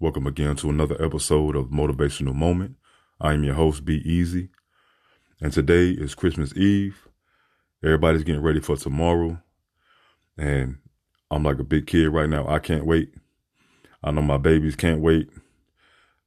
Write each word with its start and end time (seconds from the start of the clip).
Welcome 0.00 0.28
again 0.28 0.54
to 0.56 0.70
another 0.70 0.94
episode 1.04 1.56
of 1.56 1.70
Motivational 1.70 2.32
Moment. 2.32 2.76
I 3.20 3.32
am 3.32 3.42
your 3.42 3.56
host, 3.56 3.84
Be 3.84 3.96
Easy. 4.08 4.48
And 5.40 5.52
today 5.52 5.90
is 5.90 6.14
Christmas 6.14 6.56
Eve. 6.56 7.08
Everybody's 7.82 8.22
getting 8.22 8.40
ready 8.40 8.60
for 8.60 8.76
tomorrow. 8.76 9.42
And 10.36 10.78
I'm 11.32 11.42
like 11.42 11.58
a 11.58 11.64
big 11.64 11.88
kid 11.88 12.10
right 12.10 12.30
now. 12.30 12.46
I 12.46 12.60
can't 12.60 12.86
wait. 12.86 13.12
I 14.00 14.12
know 14.12 14.22
my 14.22 14.36
babies 14.36 14.76
can't 14.76 15.00
wait. 15.00 15.30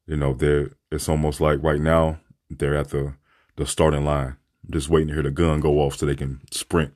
You 0.06 0.18
know, 0.18 0.34
they're 0.34 0.72
it's 0.92 1.08
almost 1.08 1.40
like 1.40 1.64
right 1.64 1.80
now 1.80 2.20
they're 2.50 2.76
at 2.76 2.90
the 2.90 3.14
the 3.56 3.66
starting 3.66 4.04
line, 4.04 4.36
just 4.70 4.90
waiting 4.90 5.08
to 5.08 5.14
hear 5.14 5.24
the 5.24 5.32
gun 5.32 5.62
go 5.62 5.80
off 5.80 5.96
so 5.96 6.06
they 6.06 6.18
can 6.18 6.42
sprint. 6.52 6.92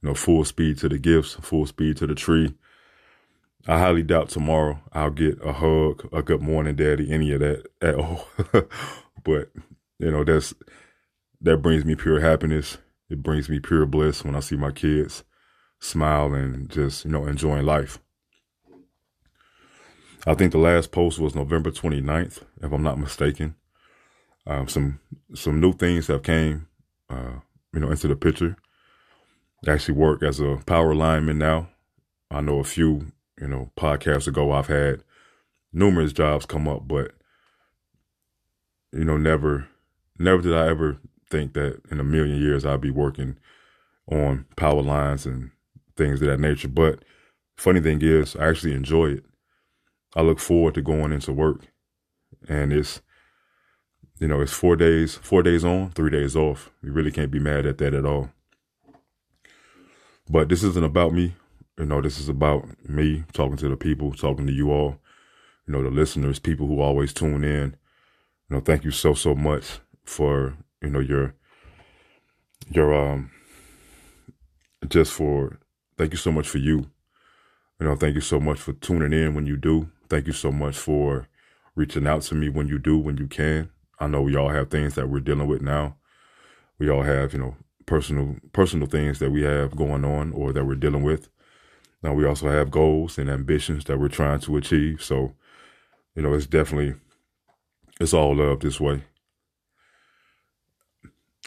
You 0.00 0.08
know, 0.08 0.14
full 0.14 0.46
speed 0.46 0.78
to 0.78 0.88
the 0.88 0.98
gifts, 0.98 1.34
full 1.34 1.66
speed 1.66 1.98
to 1.98 2.06
the 2.06 2.14
tree, 2.14 2.54
I 3.66 3.78
highly 3.78 4.02
doubt 4.02 4.30
tomorrow 4.30 4.80
I'll 4.92 5.10
get 5.10 5.38
a 5.44 5.52
hug, 5.52 6.08
a 6.12 6.22
good 6.22 6.40
morning, 6.40 6.76
daddy, 6.76 7.12
any 7.12 7.32
of 7.32 7.40
that 7.40 7.66
at 7.82 7.94
all. 7.94 8.26
but 9.24 9.50
you 9.98 10.10
know, 10.10 10.24
that's 10.24 10.54
that 11.42 11.58
brings 11.58 11.84
me 11.84 11.94
pure 11.94 12.20
happiness. 12.20 12.78
It 13.08 13.22
brings 13.22 13.48
me 13.48 13.58
pure 13.60 13.86
bliss 13.86 14.24
when 14.24 14.34
I 14.34 14.40
see 14.40 14.56
my 14.56 14.70
kids 14.70 15.24
smile 15.80 16.32
and 16.34 16.70
just, 16.70 17.04
you 17.04 17.10
know, 17.10 17.26
enjoying 17.26 17.66
life. 17.66 17.98
I 20.26 20.34
think 20.34 20.52
the 20.52 20.58
last 20.58 20.92
post 20.92 21.18
was 21.18 21.34
November 21.34 21.70
29th, 21.70 22.42
if 22.62 22.72
I'm 22.72 22.82
not 22.82 22.98
mistaken. 22.98 23.56
Um, 24.46 24.68
some 24.68 25.00
some 25.34 25.60
new 25.60 25.72
things 25.72 26.06
have 26.06 26.22
came, 26.22 26.66
uh, 27.08 27.40
you 27.72 27.80
know, 27.80 27.90
into 27.90 28.08
the 28.08 28.16
picture. 28.16 28.56
I 29.66 29.72
actually 29.72 29.94
work 29.94 30.22
as 30.22 30.40
a 30.40 30.60
power 30.66 30.94
lineman 30.94 31.38
now. 31.38 31.68
I 32.30 32.40
know 32.40 32.58
a 32.58 32.64
few 32.64 33.12
you 33.40 33.48
know, 33.48 33.70
podcasts 33.76 34.28
ago, 34.28 34.52
I've 34.52 34.66
had 34.66 35.02
numerous 35.72 36.12
jobs 36.12 36.46
come 36.46 36.68
up, 36.68 36.86
but 36.86 37.12
you 38.92 39.04
know, 39.04 39.16
never, 39.16 39.68
never 40.18 40.42
did 40.42 40.54
I 40.54 40.68
ever 40.68 40.98
think 41.30 41.54
that 41.54 41.80
in 41.90 42.00
a 42.00 42.04
million 42.04 42.40
years 42.40 42.66
I'd 42.66 42.80
be 42.80 42.90
working 42.90 43.38
on 44.10 44.46
power 44.56 44.82
lines 44.82 45.26
and 45.26 45.50
things 45.96 46.20
of 46.20 46.28
that 46.28 46.40
nature. 46.40 46.68
But 46.68 47.04
funny 47.56 47.80
thing 47.80 48.00
is, 48.02 48.36
I 48.36 48.48
actually 48.48 48.74
enjoy 48.74 49.12
it. 49.12 49.24
I 50.16 50.22
look 50.22 50.40
forward 50.40 50.74
to 50.74 50.82
going 50.82 51.12
into 51.12 51.32
work, 51.32 51.68
and 52.48 52.72
it's, 52.72 53.00
you 54.18 54.26
know, 54.26 54.40
it's 54.40 54.52
four 54.52 54.74
days, 54.74 55.14
four 55.14 55.42
days 55.42 55.64
on, 55.64 55.90
three 55.90 56.10
days 56.10 56.34
off. 56.34 56.70
You 56.82 56.90
really 56.90 57.12
can't 57.12 57.30
be 57.30 57.38
mad 57.38 57.64
at 57.64 57.78
that 57.78 57.94
at 57.94 58.04
all. 58.04 58.30
But 60.28 60.48
this 60.48 60.64
isn't 60.64 60.84
about 60.84 61.12
me. 61.12 61.34
You 61.80 61.86
know, 61.86 62.02
this 62.02 62.20
is 62.20 62.28
about 62.28 62.66
me 62.86 63.24
talking 63.32 63.56
to 63.56 63.68
the 63.70 63.76
people, 63.76 64.12
talking 64.12 64.46
to 64.46 64.52
you 64.52 64.70
all, 64.70 64.98
you 65.66 65.72
know, 65.72 65.82
the 65.82 65.88
listeners, 65.88 66.38
people 66.38 66.66
who 66.66 66.82
always 66.82 67.14
tune 67.14 67.42
in. 67.42 67.74
You 68.48 68.56
know, 68.56 68.60
thank 68.60 68.84
you 68.84 68.90
so, 68.90 69.14
so 69.14 69.34
much 69.34 69.78
for, 70.04 70.58
you 70.82 70.90
know, 70.90 71.00
your, 71.00 71.34
your, 72.68 72.92
um, 72.92 73.30
just 74.90 75.14
for, 75.14 75.58
thank 75.96 76.12
you 76.12 76.18
so 76.18 76.30
much 76.30 76.46
for 76.46 76.58
you. 76.58 76.90
You 77.80 77.86
know, 77.86 77.96
thank 77.96 78.14
you 78.14 78.20
so 78.20 78.38
much 78.38 78.60
for 78.60 78.74
tuning 78.74 79.18
in 79.18 79.34
when 79.34 79.46
you 79.46 79.56
do. 79.56 79.90
Thank 80.10 80.26
you 80.26 80.34
so 80.34 80.52
much 80.52 80.76
for 80.76 81.28
reaching 81.74 82.06
out 82.06 82.20
to 82.22 82.34
me 82.34 82.50
when 82.50 82.68
you 82.68 82.78
do, 82.78 82.98
when 82.98 83.16
you 83.16 83.26
can. 83.26 83.70
I 83.98 84.06
know 84.06 84.20
we 84.20 84.36
all 84.36 84.50
have 84.50 84.68
things 84.68 84.96
that 84.96 85.08
we're 85.08 85.20
dealing 85.20 85.48
with 85.48 85.62
now. 85.62 85.96
We 86.78 86.90
all 86.90 87.04
have, 87.04 87.32
you 87.32 87.38
know, 87.38 87.56
personal 87.86 88.36
personal 88.52 88.86
things 88.86 89.18
that 89.18 89.30
we 89.30 89.42
have 89.44 89.74
going 89.74 90.04
on 90.04 90.32
or 90.32 90.52
that 90.52 90.66
we're 90.66 90.74
dealing 90.74 91.02
with. 91.02 91.30
Now 92.02 92.14
we 92.14 92.24
also 92.24 92.48
have 92.48 92.70
goals 92.70 93.18
and 93.18 93.28
ambitions 93.28 93.84
that 93.84 93.98
we're 93.98 94.08
trying 94.08 94.40
to 94.40 94.56
achieve. 94.56 95.02
So, 95.02 95.34
you 96.14 96.22
know, 96.22 96.32
it's 96.34 96.46
definitely 96.46 96.94
it's 98.00 98.14
all 98.14 98.34
love 98.36 98.60
this 98.60 98.80
way. 98.80 99.04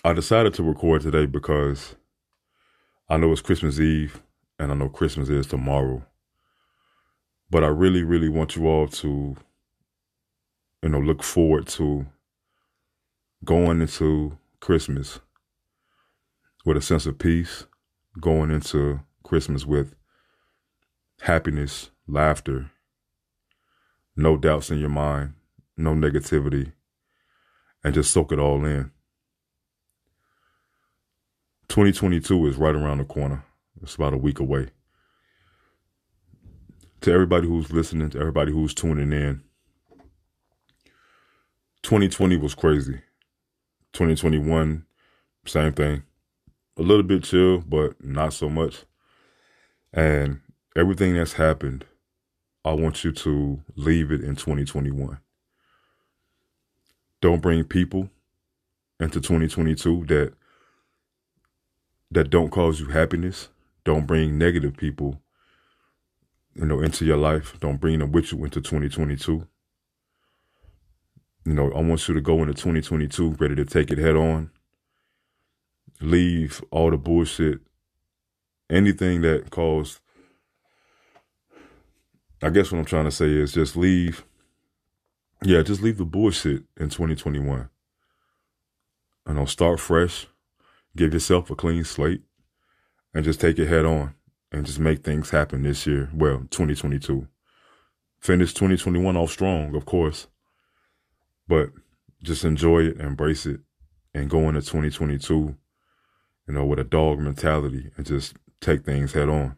I 0.04 0.14
decided 0.14 0.54
to 0.56 0.64
record 0.64 1.02
today 1.02 1.26
because 1.26 1.96
I 3.10 3.18
know 3.18 3.32
it's 3.32 3.42
Christmas 3.42 3.80
Eve 3.80 4.22
and 4.60 4.72
I 4.72 4.76
know 4.76 4.90
Christmas 4.90 5.30
is 5.30 5.48
tomorrow. 5.48 6.06
But 7.50 7.64
I 7.64 7.68
really, 7.68 8.04
really 8.04 8.30
want 8.30 8.56
you 8.56 8.68
all 8.68 8.88
to, 8.88 9.36
you 10.82 10.90
know, 10.90 11.00
look 11.00 11.24
forward 11.24 11.68
to 11.68 12.06
going 13.44 13.82
into 13.82 14.38
Christmas 14.60 15.20
with 16.66 16.78
a 16.78 16.82
sense 16.82 17.06
of 17.06 17.20
peace, 17.20 17.66
going 18.20 18.52
into 18.52 19.00
Christmas 19.24 19.66
with 19.66 19.96
happiness, 21.24 21.90
laughter, 22.06 22.70
no 24.14 24.36
doubts 24.36 24.70
in 24.70 24.78
your 24.78 24.90
mind, 24.90 25.32
no 25.78 25.94
negativity, 25.94 26.74
and 27.82 27.94
just 27.94 28.12
soak 28.12 28.34
it 28.34 28.40
all 28.40 28.66
in. 28.66 28.92
2022 31.70 32.48
is 32.48 32.58
right 32.58 32.76
around 32.76 32.98
the 32.98 33.06
corner. 33.06 33.46
It's 33.82 33.96
about 33.96 34.14
a 34.14 34.18
week 34.18 34.42
away. 34.42 34.68
To 37.02 37.14
everybody 37.14 37.48
who's 37.48 37.72
listening, 37.72 38.10
to 38.10 38.20
everybody 38.20 38.52
who's 38.52 38.74
tuning 38.74 39.14
in, 39.14 39.44
2020 41.84 42.36
was 42.36 42.54
crazy. 42.54 43.00
2021, 43.94 44.86
same 45.46 45.72
thing. 45.72 46.04
A 46.76 46.82
little 46.82 47.04
bit 47.04 47.24
chill, 47.24 47.62
but 47.62 48.04
not 48.04 48.34
so 48.34 48.50
much. 48.50 48.84
And 49.94 50.42
everything 50.76 51.16
that's 51.16 51.34
happened, 51.34 51.86
I 52.66 52.74
want 52.74 53.04
you 53.04 53.12
to 53.12 53.62
leave 53.76 54.12
it 54.12 54.22
in 54.22 54.36
2021. 54.36 55.20
Don't 57.22 57.42
bring 57.42 57.64
people 57.64 58.10
into 59.00 59.20
2022 59.20 60.06
that 60.06 60.34
that 62.12 62.30
don't 62.30 62.52
cause 62.52 62.80
you 62.80 62.88
happiness. 62.88 63.50
Don't 63.84 64.06
bring 64.06 64.38
negative 64.38 64.78
people, 64.78 65.20
you 66.54 66.66
know, 66.66 66.80
into 66.80 67.06
your 67.06 67.18
life. 67.18 67.60
Don't 67.60 67.82
bring 67.82 68.00
them 68.00 68.12
with 68.12 68.32
you 68.32 68.44
into 68.44 68.62
2022. 68.62 69.48
You 71.46 71.54
know, 71.54 71.72
I 71.72 71.82
want 71.82 72.08
you 72.08 72.14
to 72.14 72.22
go 72.22 72.42
into 72.42 72.54
2022 72.54 73.32
ready 73.32 73.56
to 73.56 73.66
take 73.66 73.92
it 73.92 73.98
head 73.98 74.16
on. 74.16 74.52
Leave 76.00 76.64
all 76.72 76.92
the 76.92 76.98
bullshit, 76.98 77.60
anything 78.70 79.22
that 79.22 79.50
caused 79.50 80.00
I 82.44 82.50
guess 82.50 82.72
what 82.72 82.80
I'm 82.80 82.86
trying 82.86 83.06
to 83.06 83.12
say 83.12 83.30
is 83.30 83.54
just 83.54 83.78
leave. 83.78 84.26
Yeah, 85.44 85.62
just 85.62 85.82
leave 85.82 85.98
the 85.98 86.04
bullshit 86.06 86.64
in 86.78 86.90
2021. 86.90 87.70
And 89.26 89.40
I'll 89.40 89.48
start 89.48 89.80
fresh, 89.80 90.28
give 90.96 91.14
yourself 91.14 91.50
a 91.50 91.56
clean 91.56 91.86
slate, 91.86 92.22
and 93.14 93.24
just 93.24 93.40
take 93.40 93.58
it 93.60 93.68
head 93.68 93.86
on 93.86 94.16
and 94.52 94.66
just 94.66 94.80
make 94.80 95.04
things 95.04 95.30
happen 95.30 95.64
this 95.64 95.88
year. 95.88 96.10
Well, 96.14 96.40
2022. 96.50 97.28
Finish 98.20 98.54
2021 98.54 99.16
off 99.16 99.32
strong, 99.32 99.74
of 99.76 99.86
course, 99.86 100.28
but 101.48 101.70
just 102.24 102.44
enjoy 102.44 102.84
it, 102.84 103.00
embrace 103.00 103.46
it, 103.46 103.62
and 104.14 104.30
go 104.30 104.50
into 104.50 104.62
2022, 104.62 105.56
you 106.48 106.54
know, 106.54 106.66
with 106.66 106.80
a 106.80 106.84
dog 106.84 107.20
mentality 107.20 107.90
and 107.96 108.06
just 108.06 108.36
take 108.60 108.84
things 108.84 109.14
head 109.14 109.30
on 109.30 109.56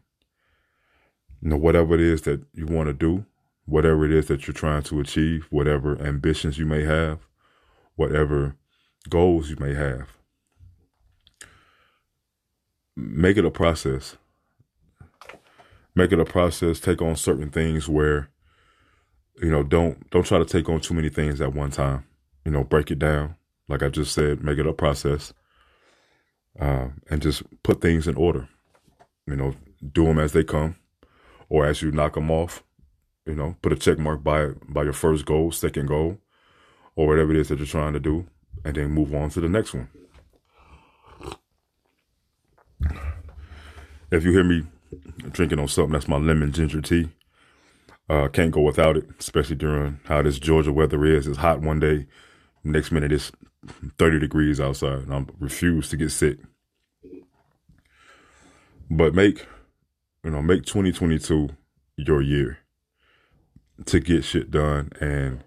you 1.46 1.50
know, 1.50 1.56
whatever 1.56 1.94
it 1.94 2.00
is 2.00 2.22
that 2.22 2.42
you 2.54 2.66
want 2.66 2.88
to 2.88 2.92
do, 2.92 3.24
whatever 3.66 4.04
it 4.04 4.10
is 4.10 4.26
that 4.26 4.48
you're 4.48 4.52
trying 4.52 4.82
to 4.82 4.98
achieve, 4.98 5.46
whatever 5.50 5.96
ambitions 6.02 6.58
you 6.58 6.66
may 6.66 6.82
have, 6.82 7.20
whatever 7.94 8.56
goals 9.08 9.48
you 9.48 9.54
may 9.60 9.72
have. 9.72 10.08
Make 12.96 13.36
it 13.36 13.44
a 13.44 13.50
process. 13.52 14.16
Make 15.94 16.10
it 16.10 16.18
a 16.18 16.24
process. 16.24 16.80
Take 16.80 17.00
on 17.00 17.14
certain 17.14 17.50
things 17.50 17.88
where, 17.88 18.28
you 19.40 19.52
know, 19.52 19.62
don't 19.62 20.10
don't 20.10 20.26
try 20.26 20.38
to 20.38 20.44
take 20.44 20.68
on 20.68 20.80
too 20.80 20.94
many 20.94 21.10
things 21.10 21.40
at 21.40 21.54
one 21.54 21.70
time. 21.70 22.06
You 22.44 22.50
know, 22.50 22.64
break 22.64 22.90
it 22.90 22.98
down. 22.98 23.36
Like 23.68 23.84
I 23.84 23.88
just 23.88 24.12
said, 24.12 24.42
make 24.42 24.58
it 24.58 24.66
a 24.66 24.72
process, 24.72 25.32
uh, 26.58 26.88
and 27.08 27.22
just 27.22 27.44
put 27.62 27.80
things 27.80 28.08
in 28.08 28.16
order. 28.16 28.48
You 29.28 29.36
know, 29.36 29.54
do 29.92 30.06
them 30.06 30.18
as 30.18 30.32
they 30.32 30.42
come, 30.42 30.74
or 31.48 31.66
as 31.66 31.82
you 31.82 31.90
knock 31.90 32.14
them 32.14 32.30
off. 32.30 32.62
You 33.24 33.34
know, 33.34 33.56
put 33.60 33.72
a 33.72 33.76
check 33.76 33.98
mark 33.98 34.22
by 34.22 34.50
by 34.68 34.84
your 34.84 34.92
first 34.92 35.24
goal, 35.26 35.50
second 35.50 35.86
goal, 35.86 36.18
or 36.94 37.08
whatever 37.08 37.32
it 37.32 37.38
is 37.38 37.48
that 37.48 37.58
you're 37.58 37.66
trying 37.66 37.92
to 37.94 38.00
do, 38.00 38.26
and 38.64 38.76
then 38.76 38.90
move 38.90 39.14
on 39.14 39.30
to 39.30 39.40
the 39.40 39.48
next 39.48 39.74
one. 39.74 39.88
If 44.12 44.24
you 44.24 44.30
hear 44.30 44.44
me 44.44 44.62
drinking 45.32 45.58
on 45.58 45.66
something, 45.66 45.92
that's 45.92 46.06
my 46.06 46.18
lemon 46.18 46.52
ginger 46.52 46.80
tea. 46.80 47.08
Uh, 48.08 48.28
can't 48.28 48.52
go 48.52 48.60
without 48.60 48.96
it, 48.96 49.04
especially 49.18 49.56
during 49.56 49.98
how 50.04 50.22
this 50.22 50.38
Georgia 50.38 50.72
weather 50.72 51.04
is. 51.04 51.26
It's 51.26 51.38
hot 51.38 51.60
one 51.60 51.80
day, 51.80 52.06
next 52.62 52.92
minute 52.92 53.10
it's 53.10 53.32
30 53.98 54.20
degrees 54.20 54.60
outside, 54.60 55.08
and 55.08 55.14
I 55.14 55.24
refuse 55.40 55.88
to 55.90 55.96
get 55.96 56.10
sick. 56.10 56.38
But 58.88 59.14
make, 59.14 59.46
you 60.26 60.32
know, 60.32 60.42
make 60.42 60.64
2022 60.64 61.50
your 61.96 62.20
year 62.20 62.58
to 63.84 64.00
get 64.00 64.24
shit 64.24 64.50
done 64.50 64.90
and 65.00 65.44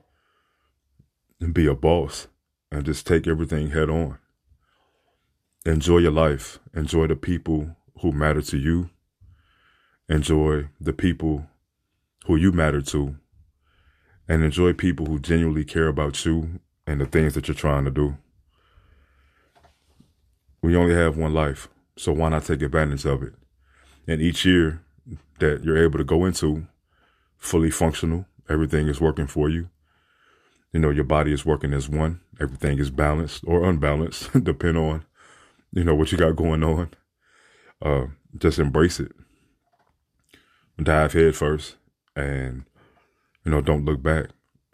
be 1.53 1.67
a 1.67 1.75
boss 1.75 2.27
and 2.71 2.85
just 2.85 3.05
take 3.05 3.27
everything 3.27 3.71
head 3.71 3.89
on. 3.89 4.17
Enjoy 5.65 5.97
your 5.97 6.13
life. 6.13 6.59
Enjoy 6.73 7.07
the 7.07 7.17
people 7.17 7.75
who 7.99 8.13
matter 8.13 8.41
to 8.41 8.57
you. 8.57 8.89
Enjoy 10.07 10.69
the 10.79 10.93
people 10.93 11.45
who 12.25 12.37
you 12.37 12.53
matter 12.53 12.81
to. 12.81 13.17
And 14.29 14.45
enjoy 14.45 14.71
people 14.71 15.07
who 15.07 15.19
genuinely 15.19 15.65
care 15.65 15.89
about 15.89 16.23
you 16.23 16.61
and 16.87 17.01
the 17.01 17.05
things 17.05 17.33
that 17.33 17.49
you're 17.49 17.55
trying 17.55 17.83
to 17.83 17.91
do. 17.91 18.15
We 20.61 20.77
only 20.77 20.95
have 20.95 21.17
one 21.17 21.33
life, 21.33 21.67
so 21.97 22.13
why 22.13 22.29
not 22.29 22.45
take 22.45 22.61
advantage 22.61 23.05
of 23.05 23.23
it? 23.23 23.33
And 24.09 24.23
each 24.23 24.43
year 24.43 24.81
that 25.37 25.63
you're 25.63 25.77
able 25.77 25.99
to 25.99 26.03
go 26.03 26.25
into 26.25 26.65
fully 27.37 27.69
functional, 27.69 28.25
everything 28.49 28.87
is 28.87 28.99
working 28.99 29.27
for 29.27 29.49
you. 29.49 29.69
You 30.73 30.79
know, 30.79 30.89
your 30.89 31.03
body 31.03 31.31
is 31.31 31.45
working 31.45 31.73
as 31.73 31.87
one. 31.87 32.19
Everything 32.41 32.79
is 32.79 32.89
balanced 32.89 33.43
or 33.45 33.69
unbalanced, 33.69 34.31
depending 34.43 34.83
on, 34.83 35.05
you 35.71 35.83
know, 35.83 35.93
what 35.93 36.11
you 36.11 36.17
got 36.17 36.35
going 36.35 36.63
on. 36.63 36.89
Uh, 37.83 38.07
just 38.35 38.57
embrace 38.57 38.99
it. 38.99 39.11
Dive 40.81 41.13
head 41.13 41.35
first 41.35 41.75
and, 42.15 42.63
you 43.45 43.51
know, 43.51 43.61
don't 43.61 43.85
look 43.85 44.01
back 44.01 44.29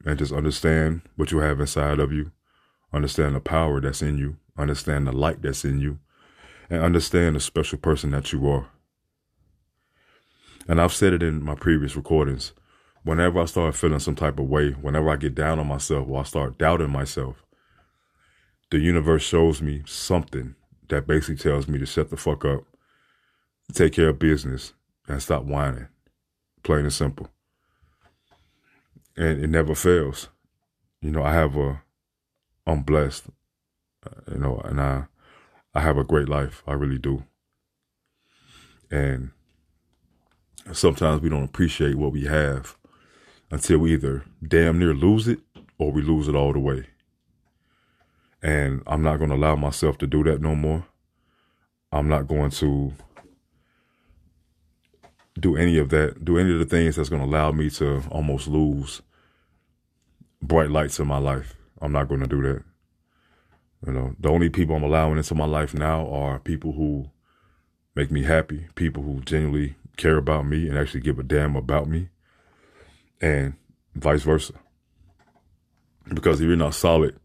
and 0.05 0.17
just 0.17 0.31
understand 0.31 1.01
what 1.17 1.33
you 1.33 1.39
have 1.39 1.59
inside 1.59 1.99
of 1.99 2.13
you, 2.13 2.31
understand 2.93 3.35
the 3.35 3.41
power 3.41 3.81
that's 3.81 4.01
in 4.01 4.17
you, 4.17 4.37
understand 4.57 5.05
the 5.05 5.11
light 5.11 5.41
that's 5.41 5.65
in 5.65 5.81
you, 5.81 5.99
and 6.69 6.81
understand 6.81 7.35
the 7.35 7.41
special 7.41 7.77
person 7.77 8.11
that 8.11 8.31
you 8.31 8.47
are. 8.47 8.69
And 10.67 10.81
I've 10.81 10.93
said 10.93 11.13
it 11.13 11.23
in 11.23 11.43
my 11.43 11.55
previous 11.55 11.95
recordings. 11.95 12.53
Whenever 13.03 13.39
I 13.39 13.45
start 13.45 13.75
feeling 13.75 13.99
some 13.99 14.15
type 14.15 14.39
of 14.39 14.49
way, 14.49 14.71
whenever 14.71 15.09
I 15.09 15.15
get 15.15 15.35
down 15.35 15.59
on 15.59 15.67
myself 15.67 16.07
or 16.09 16.21
I 16.21 16.23
start 16.23 16.57
doubting 16.57 16.89
myself, 16.89 17.43
the 18.71 18.79
universe 18.79 19.21
shows 19.21 19.61
me 19.61 19.83
something 19.85 20.55
that 20.89 21.05
basically 21.05 21.37
tells 21.37 21.67
me 21.67 21.77
to 21.77 21.85
shut 21.85 22.09
the 22.09 22.17
fuck 22.17 22.45
up, 22.45 22.63
take 23.73 23.93
care 23.93 24.09
of 24.09 24.19
business, 24.19 24.73
and 25.07 25.21
stop 25.21 25.43
whining. 25.43 25.87
Plain 26.63 26.85
and 26.85 26.93
simple 26.93 27.29
and 29.17 29.43
it 29.43 29.49
never 29.49 29.75
fails. 29.75 30.29
You 31.01 31.11
know, 31.11 31.23
I 31.23 31.33
have 31.33 31.55
a, 31.55 31.81
I'm 32.65 32.83
blessed, 32.83 33.25
you 34.31 34.39
know, 34.39 34.61
and 34.63 34.81
I, 34.81 35.05
I 35.73 35.81
have 35.81 35.97
a 35.97 36.03
great 36.03 36.29
life. 36.29 36.63
I 36.67 36.73
really 36.73 36.97
do. 36.97 37.23
And 38.91 39.31
sometimes 40.73 41.21
we 41.21 41.29
don't 41.29 41.43
appreciate 41.43 41.95
what 41.95 42.11
we 42.11 42.25
have 42.25 42.77
until 43.51 43.79
we 43.79 43.93
either 43.93 44.25
damn 44.45 44.79
near 44.79 44.93
lose 44.93 45.27
it 45.27 45.39
or 45.77 45.91
we 45.91 46.01
lose 46.01 46.27
it 46.27 46.35
all 46.35 46.53
the 46.53 46.59
way. 46.59 46.87
And 48.41 48.83
I'm 48.87 49.01
not 49.01 49.17
going 49.17 49.29
to 49.29 49.35
allow 49.35 49.55
myself 49.55 49.97
to 49.99 50.07
do 50.07 50.23
that 50.23 50.41
no 50.41 50.55
more. 50.55 50.85
I'm 51.91 52.09
not 52.09 52.27
going 52.27 52.51
to 52.51 52.93
do 55.39 55.55
any 55.55 55.77
of 55.77 55.89
that, 55.89 56.23
do 56.23 56.37
any 56.37 56.51
of 56.51 56.59
the 56.59 56.65
things 56.65 56.95
that's 56.95 57.09
going 57.09 57.21
to 57.21 57.27
allow 57.27 57.51
me 57.51 57.69
to 57.71 58.03
almost 58.09 58.47
lose 58.47 59.01
bright 60.41 60.69
lights 60.69 60.99
in 60.99 61.07
my 61.07 61.17
life. 61.17 61.55
I'm 61.81 61.91
not 61.91 62.07
going 62.07 62.21
to 62.21 62.27
do 62.27 62.41
that. 62.41 62.63
You 63.85 63.93
know, 63.93 64.15
the 64.19 64.29
only 64.29 64.49
people 64.49 64.75
I'm 64.75 64.83
allowing 64.83 65.17
into 65.17 65.35
my 65.35 65.45
life 65.45 65.73
now 65.73 66.07
are 66.09 66.39
people 66.39 66.73
who 66.73 67.09
make 67.95 68.11
me 68.11 68.23
happy, 68.23 68.67
people 68.75 69.03
who 69.03 69.21
genuinely 69.21 69.75
care 69.95 70.17
about 70.17 70.45
me 70.45 70.67
and 70.67 70.77
actually 70.77 71.01
give 71.01 71.19
a 71.19 71.23
damn 71.23 71.55
about 71.55 71.87
me, 71.87 72.09
and 73.21 73.53
vice 73.95 74.23
versa. 74.23 74.53
Because 76.13 76.39
if 76.39 76.47
you're 76.47 76.55
not 76.55 76.75
solid, 76.75 77.19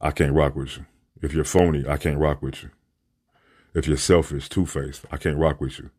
I 0.00 0.10
can't 0.10 0.32
rock 0.32 0.56
with 0.56 0.76
you. 0.76 0.86
If 1.22 1.32
you're 1.32 1.44
phony, 1.44 1.84
I 1.88 1.96
can't 1.96 2.18
rock 2.18 2.42
with 2.42 2.62
you. 2.62 2.70
If 3.74 3.86
you're 3.86 3.96
selfish, 3.96 4.48
two 4.48 4.66
faced, 4.66 5.04
I 5.10 5.16
can't 5.16 5.38
rock 5.38 5.60
with 5.60 5.78
you. 5.78 5.90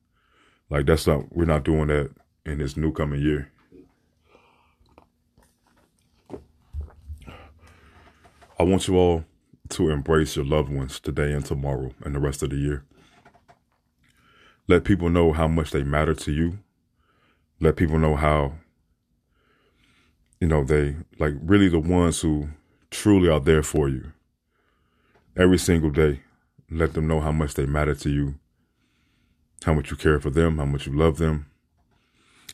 Like 0.70 0.86
that's 0.86 1.08
not 1.08 1.36
we're 1.36 1.46
not 1.46 1.64
doing 1.64 1.88
that 1.88 2.12
in 2.46 2.58
this 2.60 2.78
new 2.78 2.92
coming 2.92 3.22
year. 3.22 3.52
I 8.60 8.64
want 8.64 8.88
you 8.88 8.98
all 8.98 9.26
to 9.70 9.90
embrace 9.90 10.36
your 10.36 10.46
loved 10.46 10.70
ones 10.70 11.00
today 11.00 11.32
and 11.32 11.46
tomorrow 11.46 11.94
and 12.04 12.14
the 12.14 12.20
rest 12.20 12.44
of 12.44 12.50
the 12.50 12.58
year. 12.58 12.84
Let 14.70 14.84
people 14.84 15.10
know 15.10 15.34
how 15.34 15.48
much 15.48 15.72
they 15.72 15.84
matter 15.84 16.14
to 16.14 16.32
you. 16.32 16.60
Let 17.60 17.76
people 17.76 17.98
know 17.98 18.16
how, 18.16 18.54
you 20.40 20.48
know, 20.48 20.64
they 20.64 20.96
like 21.18 21.34
really 21.42 21.70
the 21.70 21.80
ones 21.80 22.22
who 22.22 22.50
truly 22.92 23.30
are 23.30 23.40
there 23.40 23.64
for 23.64 23.90
you. 23.90 24.12
Every 25.36 25.58
single 25.58 25.90
day, 25.90 26.22
let 26.70 26.94
them 26.94 27.08
know 27.08 27.20
how 27.20 27.32
much 27.32 27.56
they 27.56 27.66
matter 27.66 27.96
to 27.96 28.12
you, 28.12 28.36
how 29.64 29.74
much 29.74 29.90
you 29.90 29.98
care 29.98 30.20
for 30.20 30.30
them, 30.30 30.60
how 30.60 30.66
much 30.66 30.86
you 30.86 30.96
love 30.96 31.18
them. 31.18 31.48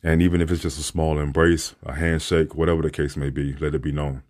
And 0.01 0.21
even 0.21 0.39
if 0.39 0.49
it's 0.51 0.61
just 0.61 0.79
a 0.79 0.83
small 0.83 1.19
embrace, 1.19 1.75
a 1.83 1.95
handshake, 1.95 2.55
whatever 2.55 2.81
the 2.81 2.91
case 2.91 3.17
may 3.17 3.29
be, 3.29 3.57
let 3.57 3.75
it 3.75 3.81
be 3.81 3.91
known. 3.91 4.23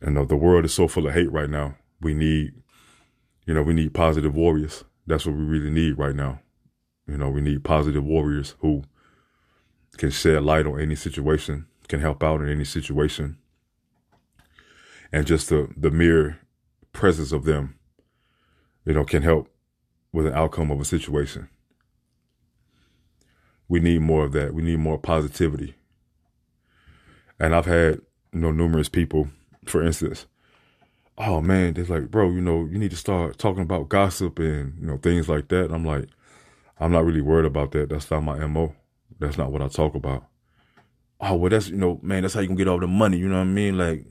And 0.00 0.16
the 0.16 0.36
world 0.36 0.64
is 0.66 0.72
so 0.72 0.86
full 0.86 1.08
of 1.08 1.14
hate 1.14 1.32
right 1.32 1.50
now. 1.50 1.74
We 2.00 2.14
need, 2.14 2.52
you 3.44 3.54
know, 3.54 3.62
we 3.62 3.74
need 3.74 3.92
positive 3.92 4.36
warriors. 4.36 4.84
That's 5.06 5.26
what 5.26 5.36
we 5.36 5.42
really 5.42 5.70
need 5.70 5.98
right 5.98 6.14
now. 6.14 6.40
You 7.06 7.16
know, 7.16 7.28
we 7.28 7.40
need 7.40 7.64
positive 7.64 8.04
warriors 8.04 8.54
who 8.60 8.84
can 9.96 10.10
shed 10.10 10.42
light 10.42 10.66
on 10.66 10.80
any 10.80 10.94
situation, 10.94 11.66
can 11.88 12.00
help 12.00 12.22
out 12.22 12.40
in 12.40 12.48
any 12.48 12.64
situation. 12.64 13.38
And 15.12 15.26
just 15.26 15.48
the, 15.48 15.68
the 15.76 15.90
mere 15.90 16.38
presence 16.92 17.32
of 17.32 17.44
them, 17.44 17.78
you 18.84 18.94
know, 18.94 19.04
can 19.04 19.22
help 19.22 19.48
with 20.12 20.26
an 20.26 20.34
outcome 20.34 20.70
of 20.70 20.80
a 20.80 20.84
situation. 20.84 21.48
We 23.68 23.80
need 23.80 24.00
more 24.00 24.24
of 24.24 24.32
that. 24.32 24.54
We 24.54 24.62
need 24.62 24.78
more 24.78 24.98
positivity. 24.98 25.74
And 27.38 27.54
I've 27.54 27.66
had, 27.66 28.00
you 28.32 28.40
know, 28.40 28.52
numerous 28.52 28.88
people 28.88 29.28
for 29.66 29.82
instance, 29.82 30.26
oh 31.18 31.40
man, 31.40 31.74
they're 31.74 31.84
like, 31.84 32.10
bro, 32.10 32.30
you 32.30 32.40
know, 32.40 32.64
you 32.64 32.78
need 32.78 32.90
to 32.90 32.96
start 32.96 33.38
talking 33.38 33.62
about 33.62 33.88
gossip 33.88 34.38
and, 34.38 34.74
you 34.80 34.86
know, 34.86 34.96
things 34.96 35.28
like 35.28 35.48
that. 35.48 35.66
And 35.66 35.74
I'm 35.74 35.84
like, 35.84 36.08
I'm 36.80 36.92
not 36.92 37.04
really 37.04 37.20
worried 37.20 37.46
about 37.46 37.72
that. 37.72 37.90
That's 37.90 38.10
not 38.10 38.22
my 38.22 38.44
MO. 38.46 38.74
That's 39.18 39.38
not 39.38 39.52
what 39.52 39.62
I 39.62 39.68
talk 39.68 39.94
about. 39.94 40.24
Oh, 41.20 41.36
well, 41.36 41.50
that's, 41.50 41.68
you 41.68 41.76
know, 41.76 42.00
man, 42.02 42.22
that's 42.22 42.34
how 42.34 42.40
you 42.40 42.48
can 42.48 42.56
get 42.56 42.66
all 42.66 42.80
the 42.80 42.88
money. 42.88 43.18
You 43.18 43.28
know 43.28 43.36
what 43.36 43.42
I 43.42 43.44
mean? 43.44 43.78
Like, 43.78 44.04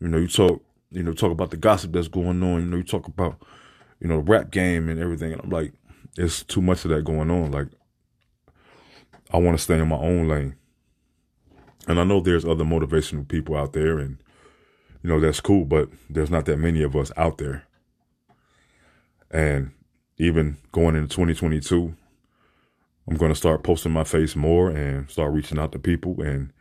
you 0.00 0.08
know, 0.08 0.18
you 0.18 0.28
talk, 0.28 0.62
you 0.90 1.02
know, 1.02 1.12
talk 1.12 1.32
about 1.32 1.50
the 1.50 1.56
gossip 1.56 1.92
that's 1.92 2.08
going 2.08 2.42
on. 2.42 2.60
You 2.60 2.66
know, 2.66 2.76
you 2.78 2.84
talk 2.84 3.06
about, 3.06 3.42
you 4.00 4.08
know, 4.08 4.16
the 4.16 4.22
rap 4.22 4.50
game 4.50 4.88
and 4.88 4.98
everything. 4.98 5.32
And 5.32 5.42
I'm 5.42 5.50
like, 5.50 5.74
it's 6.16 6.42
too 6.42 6.62
much 6.62 6.84
of 6.84 6.90
that 6.92 7.04
going 7.04 7.30
on. 7.30 7.50
Like, 7.50 7.68
I 9.30 9.38
want 9.38 9.58
to 9.58 9.62
stay 9.62 9.78
in 9.78 9.88
my 9.88 9.96
own 9.96 10.28
lane. 10.28 10.54
And 11.88 12.00
I 12.00 12.04
know 12.04 12.20
there's 12.20 12.44
other 12.44 12.64
motivational 12.64 13.28
people 13.28 13.56
out 13.56 13.72
there 13.74 13.98
and, 13.98 14.18
you 15.06 15.12
know, 15.12 15.20
that's 15.20 15.40
cool, 15.40 15.64
but 15.64 15.88
there's 16.10 16.32
not 16.32 16.46
that 16.46 16.56
many 16.56 16.82
of 16.82 16.96
us 16.96 17.12
out 17.16 17.38
there. 17.38 17.62
And 19.30 19.70
even 20.18 20.56
going 20.72 20.96
into 20.96 21.06
2022, 21.06 21.94
I'm 23.06 23.16
going 23.16 23.30
to 23.30 23.36
start 23.36 23.62
posting 23.62 23.92
my 23.92 24.02
face 24.02 24.34
more 24.34 24.68
and 24.68 25.08
start 25.08 25.32
reaching 25.32 25.60
out 25.60 25.70
to 25.70 25.78
people 25.78 26.20
and 26.20 26.52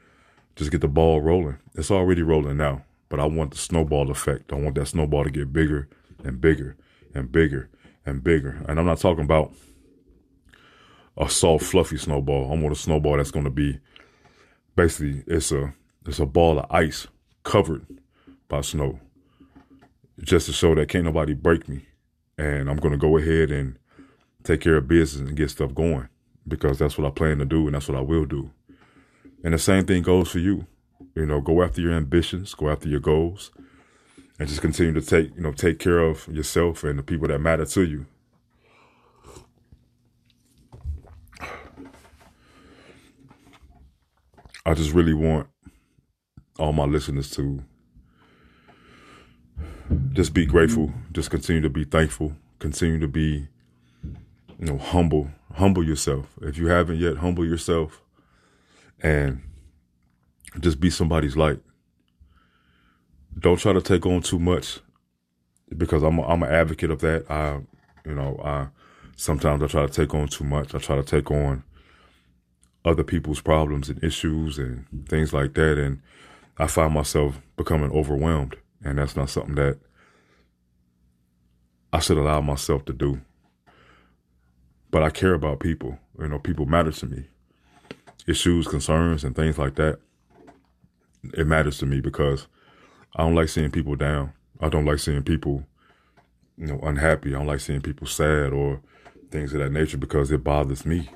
just 0.55 0.69
get 0.69 0.81
the 0.81 0.87
ball 0.87 1.21
rolling. 1.21 1.57
It's 1.73 1.89
already 1.89 2.21
rolling 2.21 2.57
now. 2.57 2.83
but 3.09 3.19
I 3.19 3.25
want 3.25 3.49
the 3.49 3.57
snowball 3.57 4.11
effect. 4.11 4.53
I 4.53 4.57
want 4.57 4.75
that 4.75 4.89
snowball 4.89 5.23
to 5.23 5.31
get 5.31 5.51
bigger 5.51 5.89
and 6.23 6.39
bigger 6.39 6.77
and 7.15 7.31
bigger 7.31 7.71
and 8.05 8.23
bigger. 8.23 8.63
And 8.67 8.79
I'm 8.79 8.85
not 8.85 8.99
talking 8.99 9.25
about 9.25 9.53
a 11.17 11.27
soft, 11.31 11.65
fluffy 11.65 11.97
snowball. 11.97 12.51
I 12.51 12.61
want 12.61 12.75
a 12.75 12.79
snowball 12.79 13.17
that's 13.17 13.31
going 13.31 13.45
to 13.45 13.49
be 13.49 13.79
basically 14.75 15.23
it's 15.25 15.51
a 15.51 15.73
it's 16.05 16.19
a 16.19 16.27
ball 16.27 16.59
of 16.59 16.67
ice 16.69 17.07
covered 17.41 17.87
by 18.47 18.61
snow, 18.61 18.99
just 20.21 20.47
to 20.47 20.53
show 20.53 20.75
that 20.75 20.89
can't 20.89 21.05
nobody 21.05 21.33
break 21.33 21.67
me. 21.67 21.85
And 22.37 22.69
I'm 22.69 22.77
going 22.77 22.91
to 22.91 22.97
go 22.97 23.17
ahead 23.17 23.51
and 23.51 23.77
take 24.43 24.61
care 24.61 24.77
of 24.77 24.87
business 24.87 25.27
and 25.27 25.37
get 25.37 25.49
stuff 25.49 25.73
going 25.73 26.09
because 26.47 26.77
that's 26.77 26.97
what 26.97 27.07
I 27.07 27.09
plan 27.09 27.39
to 27.39 27.45
do 27.45 27.65
and 27.65 27.75
that's 27.75 27.87
what 27.87 27.97
I 27.97 28.01
will 28.01 28.25
do. 28.25 28.51
And 29.43 29.53
the 29.53 29.59
same 29.59 29.85
thing 29.85 30.03
goes 30.03 30.31
for 30.31 30.39
you. 30.39 30.67
You 31.15 31.25
know, 31.25 31.41
go 31.41 31.63
after 31.63 31.81
your 31.81 31.93
ambitions, 31.93 32.53
go 32.53 32.69
after 32.69 32.89
your 32.89 32.99
goals, 32.99 33.51
and 34.39 34.47
just 34.47 34.61
continue 34.61 34.93
to 34.93 35.01
take, 35.01 35.35
you 35.35 35.41
know, 35.41 35.51
take 35.51 35.79
care 35.79 35.99
of 35.99 36.27
yourself 36.27 36.83
and 36.83 36.99
the 36.99 37.03
people 37.03 37.27
that 37.27 37.39
matter 37.39 37.65
to 37.65 37.83
you. 37.83 38.05
I 44.65 44.73
just 44.73 44.93
really 44.93 45.13
want 45.13 45.47
all 46.57 46.73
my 46.73 46.85
listeners 46.85 47.29
to 47.31 47.63
just 50.15 50.33
be 50.33 50.45
grateful, 50.45 50.93
just 51.11 51.29
continue 51.29 51.61
to 51.61 51.69
be 51.69 51.83
thankful, 51.83 52.33
continue 52.59 52.99
to 52.99 53.07
be, 53.07 53.47
you 54.03 54.65
know, 54.65 54.77
humble. 54.77 55.29
Humble 55.53 55.83
yourself. 55.83 56.27
If 56.41 56.57
you 56.57 56.67
haven't 56.67 56.97
yet, 56.97 57.17
humble 57.17 57.45
yourself 57.45 58.01
and 59.01 59.41
just 60.59 60.79
be 60.79 60.89
somebody's 60.89 61.37
light. 61.37 61.59
Don't 63.37 63.59
try 63.59 63.73
to 63.73 63.81
take 63.81 64.05
on 64.05 64.21
too 64.21 64.39
much 64.39 64.79
because 65.77 66.03
I'm 66.03 66.19
a, 66.19 66.23
I'm 66.23 66.43
an 66.43 66.51
advocate 66.51 66.91
of 66.91 67.01
that. 67.01 67.29
I, 67.29 67.61
you 68.05 68.15
know, 68.15 68.39
I 68.43 68.67
sometimes 69.17 69.63
I 69.63 69.67
try 69.67 69.85
to 69.85 69.91
take 69.91 70.13
on 70.13 70.27
too 70.27 70.43
much. 70.45 70.73
I 70.73 70.79
try 70.79 70.95
to 70.95 71.03
take 71.03 71.29
on 71.31 71.63
other 72.83 73.03
people's 73.03 73.41
problems 73.41 73.89
and 73.89 74.03
issues 74.03 74.57
and 74.57 74.85
things 75.09 75.33
like 75.33 75.53
that. 75.55 75.77
And 75.77 76.01
I 76.57 76.67
find 76.67 76.93
myself 76.93 77.41
becoming 77.57 77.91
overwhelmed. 77.91 78.55
And 78.83 78.97
that's 78.97 79.15
not 79.15 79.29
something 79.29 79.55
that 79.55 79.79
I 81.95 81.99
should 81.99 82.17
allow 82.17 82.41
myself 82.41 82.83
to 82.85 82.93
do. 82.93 83.21
But 84.91 85.01
I 85.01 85.09
care 85.09 85.33
about 85.33 85.61
people. 85.61 85.97
You 86.19 86.27
know, 86.27 86.39
people 86.39 86.65
matter 86.65 86.91
to 86.91 87.05
me. 87.05 87.29
Issues, 88.27 88.67
concerns, 88.67 89.23
and 89.23 89.33
things 89.33 89.57
like 89.57 89.75
that. 89.75 89.99
It 91.33 91.47
matters 91.47 91.77
to 91.77 91.85
me 91.85 92.01
because 92.01 92.47
I 93.15 93.23
don't 93.23 93.33
like 93.33 93.47
seeing 93.47 93.71
people 93.71 93.95
down. 93.95 94.33
I 94.59 94.67
don't 94.67 94.83
like 94.83 94.99
seeing 94.99 95.23
people, 95.23 95.63
you 96.57 96.67
know, 96.67 96.79
unhappy. 96.83 97.33
I 97.33 97.37
don't 97.37 97.47
like 97.47 97.61
seeing 97.61 97.79
people 97.79 98.07
sad 98.07 98.51
or 98.51 98.81
things 99.31 99.53
of 99.53 99.59
that 99.59 99.71
nature 99.71 99.97
because 99.97 100.33
it 100.33 100.43
bothers 100.43 100.85
me. 100.85 101.07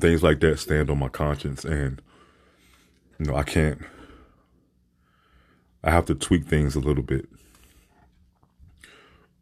things 0.00 0.22
like 0.22 0.40
that 0.40 0.58
stand 0.58 0.88
on 0.88 0.98
my 0.98 1.08
conscience 1.08 1.66
and 1.66 2.00
you 3.22 3.30
know 3.30 3.36
i 3.36 3.44
can't 3.44 3.80
i 5.84 5.90
have 5.90 6.04
to 6.06 6.14
tweak 6.14 6.44
things 6.44 6.74
a 6.74 6.80
little 6.80 7.04
bit. 7.04 7.28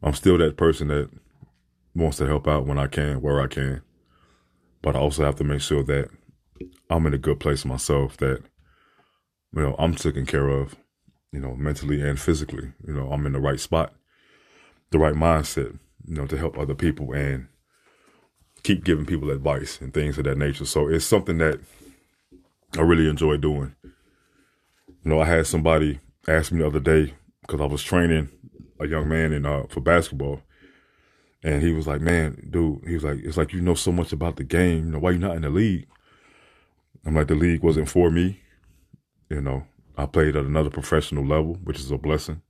I'm 0.03 0.13
still 0.13 0.37
that 0.37 0.57
person 0.57 0.87
that 0.89 1.09
wants 1.95 2.17
to 2.17 2.27
help 2.27 2.47
out 2.47 2.67
when 2.67 2.77
i 2.77 2.85
can 2.85 3.21
where 3.21 3.41
i 3.41 3.47
can. 3.47 3.81
But 4.83 4.95
i 4.95 4.99
also 4.99 5.23
have 5.25 5.35
to 5.37 5.43
make 5.43 5.61
sure 5.61 5.83
that 5.83 6.09
i'm 6.91 7.07
in 7.07 7.15
a 7.15 7.17
good 7.17 7.39
place 7.39 7.65
myself 7.65 8.17
that 8.17 8.43
you 9.55 9.61
know 9.63 9.75
i'm 9.79 9.95
taken 9.95 10.27
care 10.27 10.47
of 10.47 10.75
you 11.31 11.39
know 11.39 11.55
mentally 11.55 12.07
and 12.07 12.19
physically. 12.19 12.73
You 12.85 12.93
know 12.93 13.11
i'm 13.11 13.25
in 13.25 13.33
the 13.33 13.39
right 13.39 13.59
spot 13.59 13.93
the 14.91 14.99
right 14.99 15.15
mindset 15.15 15.79
you 16.05 16.15
know 16.15 16.27
to 16.27 16.37
help 16.37 16.55
other 16.55 16.75
people 16.75 17.13
and 17.13 17.47
keep 18.61 18.83
giving 18.83 19.07
people 19.07 19.31
advice 19.31 19.81
and 19.81 19.91
things 19.91 20.19
of 20.19 20.25
that 20.25 20.37
nature. 20.37 20.65
So 20.65 20.87
it's 20.87 21.03
something 21.03 21.39
that 21.39 21.59
I 22.77 22.81
really 22.81 23.09
enjoy 23.09 23.37
doing. 23.37 23.75
You 23.83 23.91
know, 25.03 25.21
I 25.21 25.25
had 25.25 25.47
somebody 25.47 25.99
ask 26.27 26.51
me 26.51 26.59
the 26.59 26.67
other 26.67 26.79
day 26.79 27.13
because 27.41 27.59
I 27.59 27.65
was 27.65 27.83
training 27.83 28.29
a 28.79 28.87
young 28.87 29.09
man 29.09 29.33
in 29.33 29.45
uh, 29.45 29.63
for 29.69 29.81
basketball, 29.81 30.41
and 31.43 31.61
he 31.61 31.73
was 31.73 31.87
like, 31.87 32.01
"Man, 32.01 32.47
dude," 32.49 32.87
he 32.87 32.93
was 32.93 33.03
like, 33.03 33.19
"It's 33.23 33.37
like 33.37 33.53
you 33.53 33.61
know 33.61 33.75
so 33.75 33.91
much 33.91 34.13
about 34.13 34.37
the 34.37 34.43
game. 34.43 34.85
You 34.85 34.91
know, 34.91 34.99
why 34.99 35.11
you 35.11 35.19
not 35.19 35.35
in 35.35 35.41
the 35.41 35.49
league?" 35.49 35.87
I'm 37.05 37.15
like, 37.15 37.27
"The 37.27 37.35
league 37.35 37.63
wasn't 37.63 37.89
for 37.89 38.09
me. 38.11 38.41
You 39.29 39.41
know, 39.41 39.63
I 39.97 40.05
played 40.05 40.35
at 40.35 40.45
another 40.45 40.69
professional 40.69 41.25
level, 41.25 41.55
which 41.63 41.79
is 41.79 41.91
a 41.91 41.97
blessing, 41.97 42.41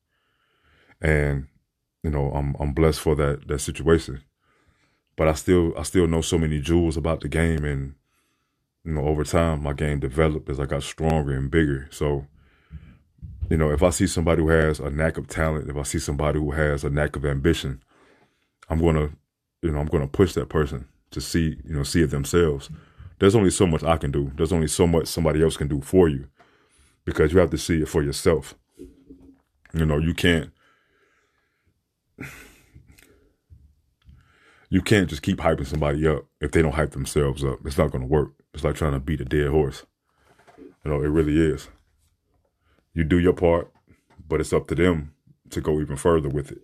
and 1.02 1.48
you 2.04 2.10
know, 2.10 2.32
I'm 2.32 2.56
I'm 2.60 2.74
blessed 2.74 3.00
for 3.00 3.16
that 3.16 3.48
that 3.48 3.60
situation." 3.60 4.22
but 5.22 5.28
I 5.28 5.34
still 5.34 5.78
I 5.78 5.84
still 5.84 6.08
know 6.08 6.22
so 6.22 6.40
many 6.40 6.60
jewels 6.60 6.98
about 6.98 7.22
the 7.22 7.28
game, 7.28 7.64
and 7.64 7.94
you 8.84 8.94
know 8.94 9.02
over 9.02 9.24
time 9.24 9.64
my 9.64 9.74
game 9.74 10.00
developed 10.00 10.50
as 10.50 10.60
I 10.60 10.66
got 10.66 10.84
stronger 10.84 11.34
and 11.34 11.52
bigger. 11.52 11.88
So 11.92 12.28
you 13.50 13.58
know 13.58 13.72
if 13.72 13.84
I 13.84 13.90
see 13.90 14.08
somebody 14.08 14.42
who 14.42 14.50
has 14.50 14.80
a 14.80 14.90
knack 14.90 15.18
of 15.18 15.28
talent, 15.28 15.70
if 15.70 15.78
I 15.78 15.84
see 15.84 16.00
somebody 16.00 16.40
who 16.40 16.52
has 16.52 16.84
a 16.84 16.90
knack 16.90 17.16
of 17.16 17.26
ambition, 17.26 17.84
I'm 18.70 18.80
gonna 18.80 19.12
you 19.62 19.72
know 19.72 19.80
I'm 19.80 19.88
gonna 19.88 20.08
push 20.08 20.34
that 20.34 20.50
person 20.50 20.88
to 21.12 21.22
see 21.22 21.58
you 21.66 21.76
know 21.76 21.84
see 21.84 22.02
it 22.02 22.12
themselves. 22.12 22.70
There's 23.20 23.36
only 23.36 23.52
so 23.52 23.68
much 23.68 23.84
I 23.84 23.98
can 23.98 24.12
do. 24.12 24.32
There's 24.36 24.54
only 24.54 24.68
so 24.68 24.88
much 24.88 25.08
somebody 25.08 25.44
else 25.44 25.56
can 25.56 25.68
do 25.68 25.82
for 25.82 26.10
you 26.10 26.28
because 27.06 27.34
you 27.34 27.40
have 27.40 27.52
to 27.52 27.58
see 27.58 27.82
it 27.82 27.88
for 27.88 28.02
yourself. 28.02 28.56
You 29.74 29.86
know, 29.86 29.98
you 29.98 30.14
can't 30.14 30.52
you 34.70 34.82
can't 34.82 35.10
just 35.10 35.22
keep 35.22 35.38
hyping 35.38 35.68
somebody 35.68 36.08
up 36.08 36.26
if 36.40 36.52
they 36.52 36.62
don't 36.62 36.74
hype 36.74 36.92
themselves 36.92 37.44
up. 37.44 37.60
It's 37.66 37.78
not 37.78 37.92
going 37.92 38.02
to 38.02 38.08
work. 38.08 38.32
It's 38.54 38.64
like 38.64 38.76
trying 38.76 38.94
to 38.94 39.00
beat 39.00 39.22
a 39.22 39.26
dead 39.26 39.50
horse. 39.50 39.86
You 40.58 40.92
know, 40.92 41.02
it 41.02 41.08
really 41.08 41.40
is. 41.40 41.70
You 42.94 43.04
do 43.04 43.20
your 43.20 43.34
part, 43.34 43.72
but 44.28 44.42
it's 44.42 44.54
up 44.54 44.68
to 44.68 44.76
them 44.76 45.14
to 45.52 45.62
go 45.62 45.80
even 45.80 45.96
further 45.96 46.30
with 46.30 46.52
it. 46.52 46.62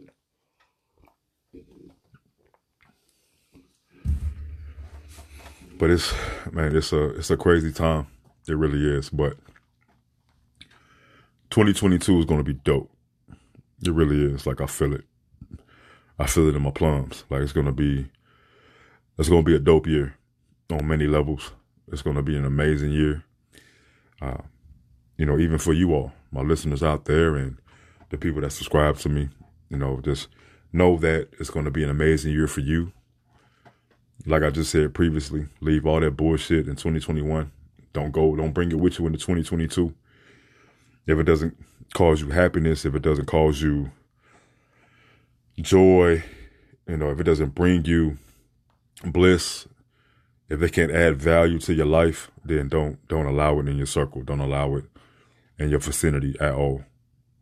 But 5.80 5.92
it's 5.92 6.14
man, 6.52 6.76
it's 6.76 6.92
a 6.92 7.10
it's 7.18 7.30
a 7.30 7.38
crazy 7.38 7.72
time. 7.72 8.08
It 8.48 8.58
really 8.58 8.84
is. 8.98 9.10
But 9.10 9.38
2022 11.52 12.20
is 12.20 12.26
to 12.26 12.44
be 12.44 12.54
dope. 12.54 12.92
It 13.84 13.92
really 13.92 14.34
is. 14.34 14.48
Like 14.48 14.60
I 14.60 14.66
feel 14.66 14.94
it. 14.94 15.04
I 16.20 16.26
feel 16.26 16.50
it 16.50 16.56
in 16.56 16.64
my 16.64 16.72
plums. 16.72 17.26
Like 17.30 17.42
it's 17.42 17.54
gonna 17.54 17.72
be, 17.72 18.10
it's 19.20 19.30
gonna 19.30 19.44
be 19.44 19.56
a 19.56 19.60
dope 19.60 19.86
year 19.86 20.16
on 20.72 20.88
many 20.88 21.06
levels. 21.06 21.52
It's 21.92 22.02
gonna 22.02 22.22
be 22.22 22.36
an 22.36 22.46
amazing 22.46 22.92
year. 22.92 23.24
Uh, 24.22 24.42
you 25.18 25.26
know, 25.26 25.38
even 25.38 25.58
for 25.58 25.74
you 25.74 25.94
all, 25.94 26.12
my 26.32 26.42
listeners 26.42 26.84
out 26.84 27.06
there, 27.06 27.36
and 27.36 27.58
the 28.10 28.18
people 28.18 28.42
that 28.42 28.52
subscribe 28.52 28.98
to 29.00 29.10
me. 29.10 29.30
You 29.70 29.78
know, 29.78 30.00
just 30.02 30.28
know 30.74 30.98
that 30.98 31.30
it's 31.40 31.50
gonna 31.50 31.72
be 31.72 31.84
an 31.84 31.90
amazing 31.90 32.34
year 32.34 32.48
for 32.48 32.62
you. 32.62 32.92
Like 34.26 34.44
I 34.44 34.50
just 34.50 34.72
said 34.72 34.94
previously, 34.94 35.48
leave 35.62 35.86
all 35.86 36.00
that 36.00 36.18
bullshit 36.18 36.68
in 36.68 36.76
2021. 36.76 37.52
Don't 37.94 38.12
go. 38.12 38.36
Don't 38.36 38.54
bring 38.54 38.72
it 38.72 38.80
with 38.80 39.00
you 39.00 39.08
into 39.08 39.20
2022. 39.20 39.94
If 41.08 41.18
it 41.18 41.24
doesn't 41.24 41.58
cause 41.94 42.22
you 42.22 42.30
happiness, 42.30 42.86
if 42.86 42.94
it 42.96 43.02
doesn't 43.02 43.26
cause 43.26 43.62
you 43.62 43.92
joy, 45.60 46.24
you 46.88 46.98
know, 46.98 47.12
if 47.12 47.20
it 47.20 47.24
doesn't 47.24 47.56
bring 47.56 47.86
you 47.86 48.18
bliss, 49.04 49.68
if 50.50 50.60
they 50.60 50.70
can't 50.70 50.92
add 50.92 51.22
value 51.22 51.60
to 51.60 51.74
your 51.74 51.86
life, 51.86 52.32
then 52.44 52.70
don't 52.70 53.06
don't 53.08 53.26
allow 53.26 53.60
it 53.60 53.68
in 53.68 53.78
your 53.78 53.86
circle. 53.86 54.24
Don't 54.24 54.40
allow 54.40 54.76
it 54.76 54.86
in 55.60 55.70
your 55.70 55.80
vicinity 55.80 56.36
at 56.40 56.54
all. 56.54 56.84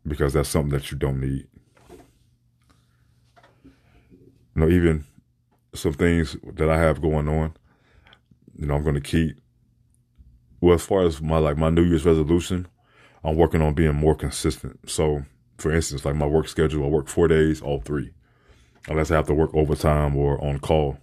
Because 0.06 0.32
that's 0.32 0.48
something 0.48 0.70
that 0.70 0.90
you 0.90 0.98
don't 0.98 1.20
need. 1.20 1.48
You 4.54 4.62
know, 4.62 4.68
even 4.68 5.04
some 5.74 5.92
things 5.92 6.36
that 6.54 6.70
I 6.70 6.78
have 6.78 7.02
going 7.02 7.28
on, 7.28 7.54
you 8.56 8.66
know, 8.66 8.74
I'm 8.74 8.84
gonna 8.84 9.00
keep 9.00 9.40
well 10.60 10.74
as 10.74 10.84
far 10.84 11.02
as 11.02 11.20
my 11.20 11.38
like 11.38 11.58
my 11.58 11.70
New 11.70 11.82
Year's 11.82 12.06
resolution, 12.06 12.66
I'm 13.22 13.36
working 13.36 13.62
on 13.62 13.74
being 13.74 13.94
more 13.94 14.14
consistent. 14.14 14.88
So 14.88 15.24
for 15.58 15.72
instance, 15.72 16.04
like 16.04 16.16
my 16.16 16.26
work 16.26 16.48
schedule, 16.48 16.84
I 16.84 16.88
work 16.88 17.08
four 17.08 17.28
days, 17.28 17.60
all 17.60 17.80
three, 17.80 18.12
unless 18.88 19.10
I 19.10 19.16
have 19.16 19.26
to 19.26 19.34
work 19.34 19.50
overtime 19.54 20.16
or 20.16 20.42
on 20.44 20.58
call. 20.58 20.98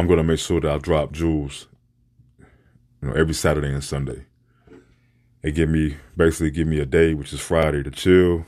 I'm 0.00 0.06
gonna 0.06 0.24
make 0.24 0.38
sure 0.38 0.62
that 0.62 0.72
I 0.72 0.78
drop 0.78 1.12
jewels, 1.12 1.68
you 3.02 3.08
know, 3.08 3.12
every 3.12 3.34
Saturday 3.34 3.68
and 3.68 3.84
Sunday. 3.84 4.24
They 5.42 5.52
give 5.52 5.68
me 5.68 5.98
basically 6.16 6.50
give 6.52 6.66
me 6.66 6.78
a 6.80 6.86
day, 6.86 7.12
which 7.12 7.34
is 7.34 7.40
Friday, 7.40 7.82
to 7.82 7.90
chill, 7.90 8.46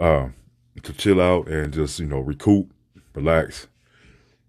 uh, 0.00 0.30
to 0.82 0.92
chill 0.92 1.20
out 1.20 1.46
and 1.46 1.72
just 1.72 2.00
you 2.00 2.06
know 2.06 2.18
recoup, 2.18 2.68
relax, 3.14 3.68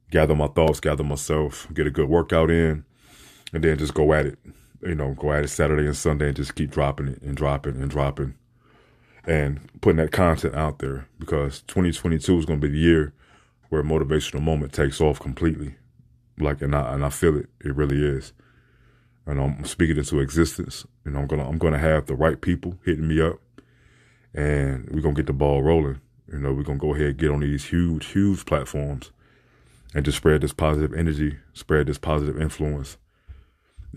gather 0.09 0.33
my 0.33 0.47
thoughts, 0.47 0.79
gather 0.79 1.03
myself, 1.03 1.67
get 1.71 1.85
a 1.85 1.91
good 1.91 2.09
workout 2.09 2.49
in, 2.49 2.83
and 3.53 3.63
then 3.63 3.77
just 3.77 3.93
go 3.93 4.11
at 4.11 4.25
it. 4.25 4.39
You 4.81 4.95
know, 4.95 5.13
go 5.13 5.31
at 5.31 5.43
it 5.43 5.49
Saturday 5.49 5.85
and 5.85 5.95
Sunday 5.95 6.29
and 6.29 6.35
just 6.35 6.55
keep 6.55 6.71
dropping 6.71 7.09
it 7.09 7.21
and 7.21 7.37
dropping 7.37 7.79
and 7.79 7.91
dropping 7.91 8.33
and 9.25 9.69
putting 9.81 9.97
that 9.97 10.11
content 10.11 10.55
out 10.55 10.79
there 10.79 11.07
because 11.19 11.61
2022 11.67 12.39
is 12.39 12.45
going 12.45 12.59
to 12.59 12.67
be 12.67 12.73
the 12.73 12.79
year 12.79 13.13
where 13.69 13.83
motivational 13.83 14.41
moment 14.41 14.73
takes 14.73 14.99
off 14.99 15.19
completely. 15.19 15.75
Like, 16.39 16.61
and 16.61 16.75
I, 16.75 16.93
and 16.93 17.05
I 17.05 17.09
feel 17.09 17.37
it. 17.37 17.49
It 17.63 17.75
really 17.75 18.03
is. 18.03 18.33
And 19.25 19.39
I'm 19.39 19.65
speaking 19.65 19.97
into 19.97 20.19
existence. 20.19 20.85
And 21.05 21.17
I'm 21.17 21.27
gonna 21.27 21.47
I'm 21.47 21.57
gonna 21.57 21.79
have 21.79 22.05
the 22.05 22.15
right 22.15 22.39
people 22.39 22.77
hitting 22.85 23.07
me 23.07 23.21
up, 23.21 23.39
and 24.33 24.89
we're 24.91 25.01
gonna 25.01 25.15
get 25.15 25.27
the 25.27 25.33
ball 25.33 25.61
rolling. 25.63 25.99
You 26.31 26.39
know, 26.39 26.53
we're 26.53 26.63
gonna 26.63 26.79
go 26.79 26.93
ahead 26.93 27.07
and 27.07 27.17
get 27.17 27.31
on 27.31 27.41
these 27.41 27.65
huge, 27.65 28.07
huge 28.07 28.45
platforms, 28.45 29.11
and 29.93 30.05
just 30.05 30.17
spread 30.17 30.41
this 30.41 30.53
positive 30.53 30.93
energy, 30.93 31.37
spread 31.53 31.87
this 31.87 31.97
positive 31.97 32.39
influence, 32.39 32.97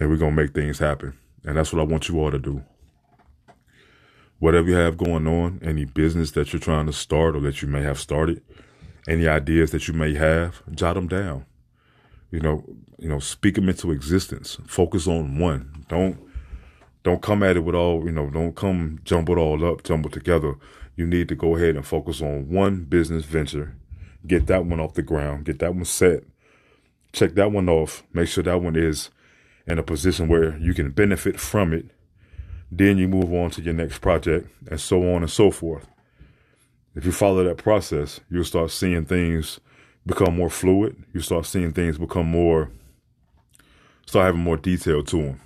and 0.01 0.09
we're 0.11 0.17
gonna 0.17 0.33
make 0.33 0.55
things 0.55 0.79
happen. 0.79 1.19
And 1.45 1.57
that's 1.57 1.73
what 1.73 1.81
I 1.81 1.85
want 1.85 2.09
you 2.09 2.19
all 2.21 2.31
to 2.31 2.39
do. 2.39 2.65
Whatever 4.39 4.69
you 4.69 4.75
have 4.75 4.97
going 4.97 5.27
on, 5.27 5.61
any 5.63 5.85
business 5.85 6.33
that 6.33 6.53
you're 6.53 6.61
trying 6.61 6.87
to 6.87 6.93
start 6.93 7.37
or 7.37 7.41
that 7.41 7.63
you 7.63 7.69
may 7.69 7.83
have 7.83 7.99
started, 8.01 8.43
any 9.07 9.29
ideas 9.29 9.71
that 9.71 9.87
you 9.87 9.95
may 9.95 10.15
have, 10.15 10.63
jot 10.75 10.95
them 10.95 11.07
down. 11.07 11.45
You 12.35 12.41
know, 12.41 12.65
you 12.99 13.09
know, 13.09 13.21
speak 13.21 13.55
them 13.55 13.69
into 13.69 13.93
existence. 13.93 14.59
Focus 14.67 15.07
on 15.07 15.39
one. 15.39 15.85
Don't 15.89 16.19
don't 17.05 17.23
come 17.23 17.45
at 17.45 17.57
it 17.57 17.61
with 17.61 17.77
all, 17.77 18.05
you 18.05 18.11
know, 18.11 18.29
don't 18.29 18.57
come 18.57 18.99
jumble 19.05 19.37
it 19.37 19.41
all 19.41 19.65
up, 19.65 19.85
jumble 19.85 20.11
together. 20.11 20.57
You 20.97 21.07
need 21.07 21.29
to 21.29 21.37
go 21.37 21.55
ahead 21.55 21.77
and 21.77 21.87
focus 21.87 22.21
on 22.21 22.49
one 22.49 22.87
business 22.87 23.25
venture. 23.25 23.77
Get 24.27 24.49
that 24.49 24.67
one 24.67 24.81
off 24.81 24.95
the 24.95 25.03
ground. 25.03 25.45
Get 25.45 25.61
that 25.61 25.77
one 25.77 25.85
set. 25.85 26.25
Check 27.13 27.35
that 27.35 27.53
one 27.53 27.69
off. 27.69 28.03
Make 28.13 28.27
sure 28.27 28.43
that 28.43 28.61
one 28.61 28.75
is 28.75 29.11
in 29.69 29.79
a 29.79 29.85
position 29.85 30.27
where 30.27 30.59
you 30.59 30.75
can 30.75 30.91
benefit 30.91 31.39
from 31.39 31.73
it. 31.73 31.87
Then 32.69 32.99
you 32.99 33.07
move 33.07 33.33
on 33.33 33.51
to 33.53 33.63
your 33.63 33.75
next 33.75 34.01
project 34.01 34.49
and 34.69 34.81
so 34.81 35.15
on 35.15 35.23
and 35.23 35.31
so 35.31 35.53
forth. 35.53 35.87
If 36.97 37.07
you 37.07 37.13
follow 37.13 37.45
that 37.45 37.59
process, 37.59 38.19
you'll 38.29 38.43
start 38.43 38.73
seeing 38.73 39.05
things 39.05 39.61
become 40.07 40.37
more 40.37 40.51
fluid. 40.51 41.03
You 41.13 41.21
start 41.21 41.47
seeing 41.47 41.73
things 41.73 41.99
become 41.99 42.27
more, 42.27 42.71
start 44.07 44.27
having 44.27 44.43
more 44.43 44.57
detail 44.57 45.03
to 45.05 45.17
them. 45.17 45.41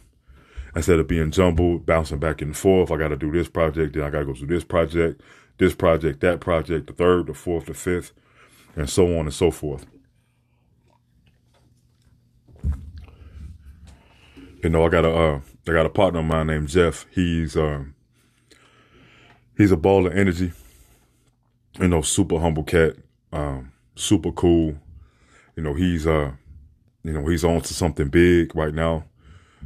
Instead 0.74 0.98
of 0.98 1.08
being 1.08 1.30
jumbled, 1.30 1.86
bouncing 1.86 2.18
back 2.18 2.42
and 2.42 2.56
forth, 2.56 2.90
I 2.90 2.96
got 2.96 3.08
to 3.08 3.16
do 3.16 3.32
this 3.32 3.48
project, 3.48 3.94
then 3.94 4.04
I 4.04 4.10
got 4.10 4.20
to 4.20 4.26
go 4.26 4.34
through 4.34 4.48
this 4.48 4.64
project, 4.64 5.20
this 5.58 5.74
project, 5.74 6.20
that 6.20 6.40
project, 6.40 6.86
the 6.86 6.92
third, 6.92 7.26
the 7.26 7.34
fourth, 7.34 7.66
the 7.66 7.74
fifth, 7.74 8.12
and 8.76 8.88
so 8.88 9.06
on 9.18 9.26
and 9.26 9.34
so 9.34 9.50
forth. 9.50 9.86
You 14.62 14.70
know, 14.70 14.84
I 14.84 14.88
got 14.88 15.04
a, 15.04 15.14
uh, 15.14 15.40
I 15.66 15.72
got 15.72 15.86
a 15.86 15.90
partner 15.90 16.20
of 16.20 16.26
mine 16.26 16.48
named 16.48 16.68
Jeff. 16.68 17.06
He's, 17.12 17.56
um, 17.56 17.94
he's 19.56 19.70
a 19.70 19.76
ball 19.76 20.06
of 20.06 20.16
energy. 20.16 20.52
You 21.80 21.88
know, 21.88 22.02
super 22.02 22.40
humble 22.40 22.64
cat. 22.64 22.96
Um, 23.32 23.72
super 23.98 24.32
cool. 24.32 24.74
You 25.56 25.62
know, 25.62 25.74
he's 25.74 26.06
uh, 26.06 26.32
you 27.02 27.12
know, 27.12 27.26
he's 27.26 27.44
on 27.44 27.60
to 27.62 27.74
something 27.74 28.08
big 28.08 28.54
right 28.54 28.74
now. 28.74 29.04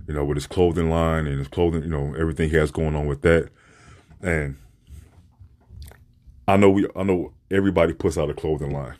You 0.08 0.14
know, 0.14 0.24
with 0.24 0.36
his 0.36 0.46
clothing 0.46 0.90
line 0.90 1.26
and 1.26 1.38
his 1.38 1.48
clothing, 1.48 1.82
you 1.82 1.88
know, 1.88 2.14
everything 2.14 2.50
he 2.50 2.56
has 2.56 2.70
going 2.70 2.94
on 2.94 3.06
with 3.06 3.22
that. 3.22 3.50
And 4.22 4.56
I 6.48 6.56
know 6.56 6.70
we, 6.70 6.86
I 6.96 7.02
know 7.02 7.32
everybody 7.50 7.92
puts 7.92 8.16
out 8.18 8.30
a 8.30 8.34
clothing 8.34 8.72
line, 8.72 8.96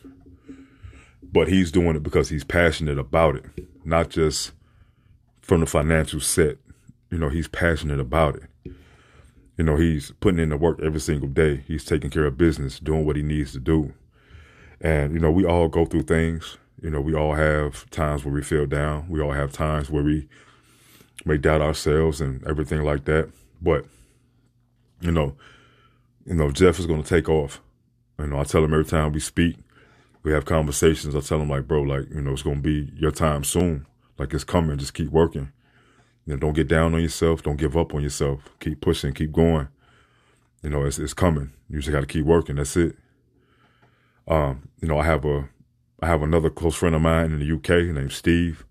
but 1.23 1.49
he's 1.49 1.73
doing 1.73 1.97
it 1.97 2.03
because 2.03 2.29
he's 2.29 2.45
passionate 2.45 2.99
about 2.99 3.37
it, 3.37 3.45
not 3.85 4.11
just 4.11 4.53
from 5.41 5.61
the 5.61 5.67
financial 5.67 6.21
set. 6.21 6.59
You 7.11 7.19
know, 7.19 7.29
he's 7.29 7.49
passionate 7.49 8.01
about 8.01 8.37
it. 8.37 8.75
You 9.57 9.65
know, 9.65 9.77
he's 9.77 10.13
putting 10.21 10.41
in 10.41 10.49
the 10.49 10.57
work 10.57 10.81
every 10.83 11.01
single 11.01 11.29
day. 11.29 11.63
He's 11.67 11.85
taking 11.85 12.11
care 12.11 12.25
of 12.27 12.39
business, 12.39 12.79
doing 12.79 13.05
what 13.05 13.17
he 13.17 13.23
needs 13.23 13.53
to 13.53 13.61
do. 13.61 13.93
And, 14.83 15.15
you 15.15 15.21
know, 15.21 15.31
we 15.31 15.47
all 15.47 15.69
go 15.69 15.87
through 15.87 16.03
things. 16.03 16.59
You 16.83 16.91
know, 16.91 17.01
we 17.01 17.15
all 17.15 17.35
have 17.35 17.89
times 17.91 18.25
where 18.25 18.35
we 18.35 18.43
feel 18.43 18.67
down. 18.67 19.09
We 19.09 19.21
all 19.21 19.33
have 19.33 19.53
times 19.53 19.89
where 19.89 20.03
we 20.03 20.29
may 21.25 21.39
doubt 21.39 21.63
ourselves 21.63 22.21
and 22.21 22.45
everything 22.45 22.83
like 22.83 23.05
that. 23.05 23.31
But, 23.63 23.87
you 25.01 25.13
know, 25.13 25.37
you 26.27 26.35
know, 26.35 26.51
Jeff 26.51 26.81
is 26.81 26.87
going 26.87 27.03
to 27.03 27.09
take 27.09 27.29
off. 27.29 27.61
You 28.19 28.27
know, 28.27 28.41
I 28.41 28.45
tell 28.45 28.65
him 28.65 28.73
every 28.73 28.85
time 28.85 29.13
we 29.13 29.21
speak, 29.21 29.57
we 30.25 30.33
have 30.33 30.45
conversations. 30.45 31.15
I 31.15 31.21
tell 31.21 31.41
him 31.41 31.49
like, 31.49 31.69
bro, 31.69 31.83
like, 31.83 32.11
you 32.11 32.21
know, 32.21 32.33
it's 32.33 32.43
going 32.43 32.57
to 32.57 32.63
be 32.63 32.93
your 32.97 33.13
time 33.13 33.45
soon. 33.45 33.87
Like 34.19 34.35
it's 34.35 34.45
coming. 34.45 34.79
Just 34.79 34.95
keep 34.95 35.11
working. 35.11 35.53
You 36.27 36.35
know, 36.35 36.41
don't 36.41 36.53
get 36.55 36.69
down 36.69 36.95
on 36.95 37.01
yourself. 37.01 37.43
Don't 37.43 37.57
give 37.57 37.77
up 37.77 37.95
on 37.95 38.03
yourself. 38.03 38.49
Keep 38.59 38.81
pushing. 38.81 39.15
Keep 39.15 39.33
going. 39.33 39.69
You 40.63 40.71
know, 40.71 40.85
it's, 40.85 40.99
it's 40.99 41.15
coming. 41.15 41.53
You 41.69 41.79
just 41.79 41.91
got 41.91 42.01
to 42.01 42.07
keep 42.07 42.25
working. 42.25 42.57
That's 42.57 42.77
it. 42.77 42.97
Um, 44.29 44.69
you 44.81 44.89
know, 44.89 44.99
I 44.99 45.05
have 45.05 45.25
a 45.25 45.49
I 46.01 46.07
have 46.07 46.23
another 46.23 46.51
close 46.51 46.75
friend 46.75 46.95
of 46.95 47.03
mine 47.03 47.33
in 47.33 47.39
the 47.39 47.55
UK 47.55 47.95
named 47.95 48.13
Steve. 48.13 48.65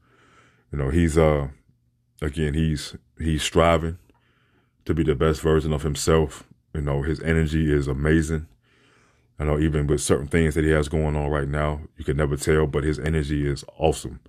You 0.72 0.80
know, 0.80 0.90
he's 0.90 1.18
uh 1.18 1.50
again 2.22 2.54
he's 2.54 2.96
he's 3.18 3.44
striving 3.44 3.98
to 4.86 4.94
be 4.94 5.04
the 5.04 5.16
best 5.16 5.42
version 5.42 5.74
of 5.74 5.84
himself. 5.84 6.44
You 6.74 6.82
know, 6.82 7.02
his 7.02 7.22
energy 7.22 7.72
is 7.72 7.88
amazing. 7.88 8.48
I 9.40 9.44
know 9.44 9.60
even 9.60 9.88
with 9.88 10.02
certain 10.02 10.28
things 10.28 10.56
that 10.56 10.64
he 10.64 10.70
has 10.72 10.88
going 10.88 11.16
on 11.16 11.30
right 11.30 11.48
now, 11.48 11.82
you 11.98 12.06
can 12.06 12.18
never 12.18 12.38
tell, 12.38 12.68
but 12.68 12.84
his 12.84 13.00
energy 13.00 13.48
is 13.48 13.66
awesome. 13.78 14.20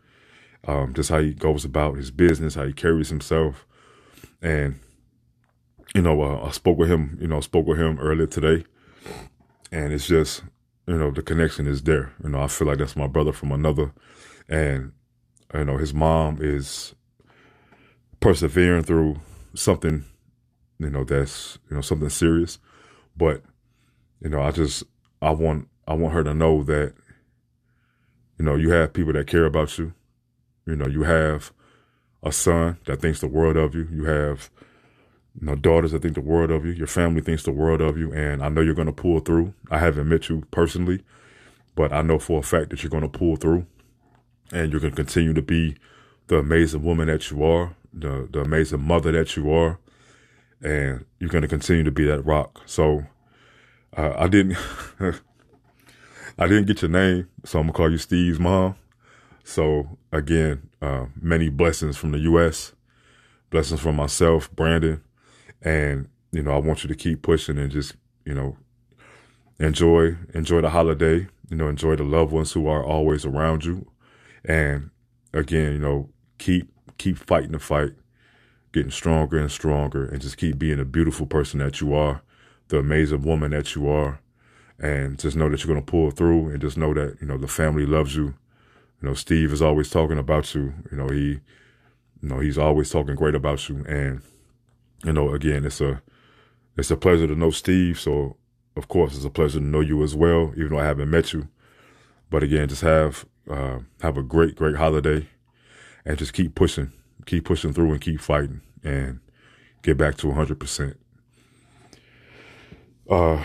Um, 0.66 0.94
just 0.94 1.10
how 1.10 1.20
he 1.20 1.34
goes 1.34 1.64
about 1.64 1.96
his 1.96 2.10
business, 2.10 2.54
how 2.54 2.64
he 2.64 2.72
carries 2.72 3.10
himself, 3.10 3.66
and 4.40 4.78
you 5.94 6.02
know, 6.02 6.22
uh, 6.22 6.46
I 6.46 6.50
spoke 6.52 6.78
with 6.78 6.90
him. 6.90 7.18
You 7.20 7.26
know, 7.26 7.40
spoke 7.40 7.66
with 7.66 7.78
him 7.78 7.98
earlier 7.98 8.26
today, 8.26 8.64
and 9.70 9.92
it's 9.92 10.06
just 10.06 10.42
you 10.86 10.98
know, 10.98 11.10
the 11.10 11.22
connection 11.22 11.66
is 11.66 11.82
there. 11.82 12.12
You 12.22 12.30
know, 12.30 12.40
I 12.40 12.48
feel 12.48 12.66
like 12.68 12.78
that's 12.78 12.96
my 12.96 13.06
brother 13.06 13.32
from 13.32 13.52
another. 13.52 13.92
And, 14.48 14.92
you 15.54 15.64
know, 15.64 15.76
his 15.76 15.94
mom 15.94 16.38
is 16.40 16.94
persevering 18.20 18.84
through 18.84 19.20
something, 19.54 20.04
you 20.78 20.90
know, 20.90 21.04
that's, 21.04 21.58
you 21.70 21.76
know, 21.76 21.82
something 21.82 22.08
serious. 22.08 22.58
But, 23.16 23.42
you 24.20 24.30
know, 24.30 24.42
I 24.42 24.50
just, 24.50 24.84
I 25.20 25.30
want, 25.30 25.68
I 25.86 25.94
want 25.94 26.14
her 26.14 26.24
to 26.24 26.34
know 26.34 26.64
that, 26.64 26.94
you 28.38 28.44
know, 28.44 28.56
you 28.56 28.70
have 28.70 28.92
people 28.92 29.12
that 29.12 29.26
care 29.26 29.44
about 29.44 29.78
you. 29.78 29.92
You 30.66 30.76
know, 30.76 30.86
you 30.86 31.02
have 31.02 31.52
a 32.22 32.32
son 32.32 32.78
that 32.86 33.00
thinks 33.00 33.20
the 33.20 33.26
world 33.28 33.56
of 33.56 33.74
you. 33.74 33.88
You 33.90 34.04
have, 34.04 34.50
you 35.40 35.46
know, 35.46 35.54
daughters 35.54 35.92
that 35.92 36.02
think 36.02 36.14
the 36.14 36.20
world 36.20 36.50
of 36.50 36.64
you. 36.64 36.72
Your 36.72 36.86
family 36.86 37.20
thinks 37.20 37.42
the 37.42 37.52
world 37.52 37.80
of 37.80 37.96
you, 37.96 38.12
and 38.12 38.42
I 38.42 38.48
know 38.48 38.60
you're 38.60 38.74
going 38.74 38.86
to 38.86 38.92
pull 38.92 39.20
through. 39.20 39.54
I 39.70 39.78
haven't 39.78 40.08
met 40.08 40.28
you 40.28 40.42
personally, 40.50 41.02
but 41.74 41.92
I 41.92 42.02
know 42.02 42.18
for 42.18 42.40
a 42.40 42.42
fact 42.42 42.70
that 42.70 42.82
you're 42.82 42.90
going 42.90 43.02
to 43.02 43.18
pull 43.18 43.36
through, 43.36 43.66
and 44.52 44.70
you're 44.70 44.80
going 44.80 44.92
to 44.92 44.96
continue 44.96 45.32
to 45.32 45.42
be 45.42 45.76
the 46.26 46.38
amazing 46.38 46.82
woman 46.82 47.08
that 47.08 47.30
you 47.30 47.42
are, 47.44 47.74
the 47.92 48.28
the 48.30 48.40
amazing 48.40 48.82
mother 48.82 49.12
that 49.12 49.36
you 49.36 49.50
are, 49.52 49.78
and 50.60 51.04
you're 51.18 51.30
going 51.30 51.42
to 51.42 51.48
continue 51.48 51.84
to 51.84 51.90
be 51.90 52.04
that 52.04 52.22
rock. 52.22 52.62
So, 52.66 53.04
uh, 53.96 54.12
I 54.16 54.28
didn't, 54.28 54.58
I 56.38 56.46
didn't 56.46 56.66
get 56.66 56.82
your 56.82 56.90
name, 56.90 57.28
so 57.44 57.58
I'm 57.58 57.66
gonna 57.66 57.72
call 57.72 57.90
you 57.90 57.98
Steve's 57.98 58.38
mom. 58.38 58.76
So 59.44 59.98
again, 60.12 60.68
uh, 60.80 61.06
many 61.20 61.48
blessings 61.48 61.96
from 61.96 62.12
the 62.12 62.18
U.S. 62.20 62.72
Blessings 63.50 63.80
from 63.80 63.96
myself, 63.96 64.50
Brandon, 64.54 65.02
and, 65.62 66.08
you 66.32 66.42
know, 66.42 66.52
I 66.52 66.58
want 66.58 66.82
you 66.82 66.88
to 66.88 66.94
keep 66.94 67.22
pushing 67.22 67.58
and 67.58 67.70
just, 67.70 67.94
you 68.24 68.34
know, 68.34 68.56
enjoy, 69.58 70.16
enjoy 70.34 70.60
the 70.60 70.70
holiday, 70.70 71.28
you 71.48 71.56
know, 71.56 71.68
enjoy 71.68 71.96
the 71.96 72.04
loved 72.04 72.32
ones 72.32 72.52
who 72.52 72.66
are 72.66 72.84
always 72.84 73.24
around 73.24 73.64
you. 73.64 73.86
And 74.44 74.90
again, 75.32 75.72
you 75.72 75.78
know, 75.78 76.08
keep, 76.38 76.72
keep 76.98 77.16
fighting 77.16 77.52
the 77.52 77.58
fight, 77.58 77.92
getting 78.72 78.90
stronger 78.90 79.38
and 79.38 79.50
stronger 79.50 80.06
and 80.06 80.20
just 80.20 80.36
keep 80.36 80.58
being 80.58 80.80
a 80.80 80.84
beautiful 80.84 81.26
person 81.26 81.60
that 81.60 81.80
you 81.80 81.94
are, 81.94 82.22
the 82.68 82.78
amazing 82.78 83.22
woman 83.22 83.52
that 83.52 83.74
you 83.74 83.88
are. 83.88 84.20
And 84.78 85.16
just 85.16 85.36
know 85.36 85.48
that 85.48 85.62
you're 85.62 85.72
going 85.72 85.84
to 85.84 85.90
pull 85.90 86.10
through 86.10 86.48
and 86.48 86.60
just 86.60 86.76
know 86.76 86.92
that, 86.94 87.18
you 87.20 87.26
know, 87.26 87.38
the 87.38 87.46
family 87.46 87.86
loves 87.86 88.16
you. 88.16 88.34
You 89.00 89.08
know, 89.08 89.14
Steve 89.14 89.52
is 89.52 89.62
always 89.62 89.90
talking 89.90 90.18
about 90.18 90.54
you. 90.56 90.74
You 90.90 90.96
know, 90.96 91.06
he, 91.08 91.40
you 92.20 92.28
know, 92.28 92.40
he's 92.40 92.58
always 92.58 92.90
talking 92.90 93.14
great 93.14 93.36
about 93.36 93.68
you. 93.68 93.84
And 93.86 94.22
you 95.04 95.12
know, 95.12 95.32
again, 95.34 95.64
it's 95.64 95.80
a 95.80 96.02
it's 96.76 96.90
a 96.90 96.96
pleasure 96.96 97.26
to 97.26 97.34
know 97.34 97.50
Steve. 97.50 97.98
So 97.98 98.36
of 98.76 98.88
course, 98.88 99.14
it's 99.14 99.24
a 99.24 99.30
pleasure 99.30 99.58
to 99.58 99.64
know 99.64 99.80
you 99.80 100.02
as 100.02 100.14
well, 100.14 100.52
even 100.56 100.70
though 100.70 100.78
I 100.78 100.84
haven't 100.86 101.10
met 101.10 101.32
you. 101.32 101.48
But 102.30 102.42
again, 102.42 102.68
just 102.68 102.82
have 102.82 103.26
uh, 103.50 103.80
have 104.00 104.16
a 104.16 104.22
great, 104.22 104.56
great 104.56 104.76
holiday, 104.76 105.28
and 106.04 106.18
just 106.18 106.32
keep 106.32 106.54
pushing, 106.54 106.92
keep 107.26 107.44
pushing 107.44 107.72
through, 107.72 107.92
and 107.92 108.00
keep 108.00 108.20
fighting, 108.20 108.62
and 108.82 109.20
get 109.82 109.98
back 109.98 110.16
to 110.18 110.28
100. 110.28 110.58
percent 110.58 110.96
uh, 113.10 113.42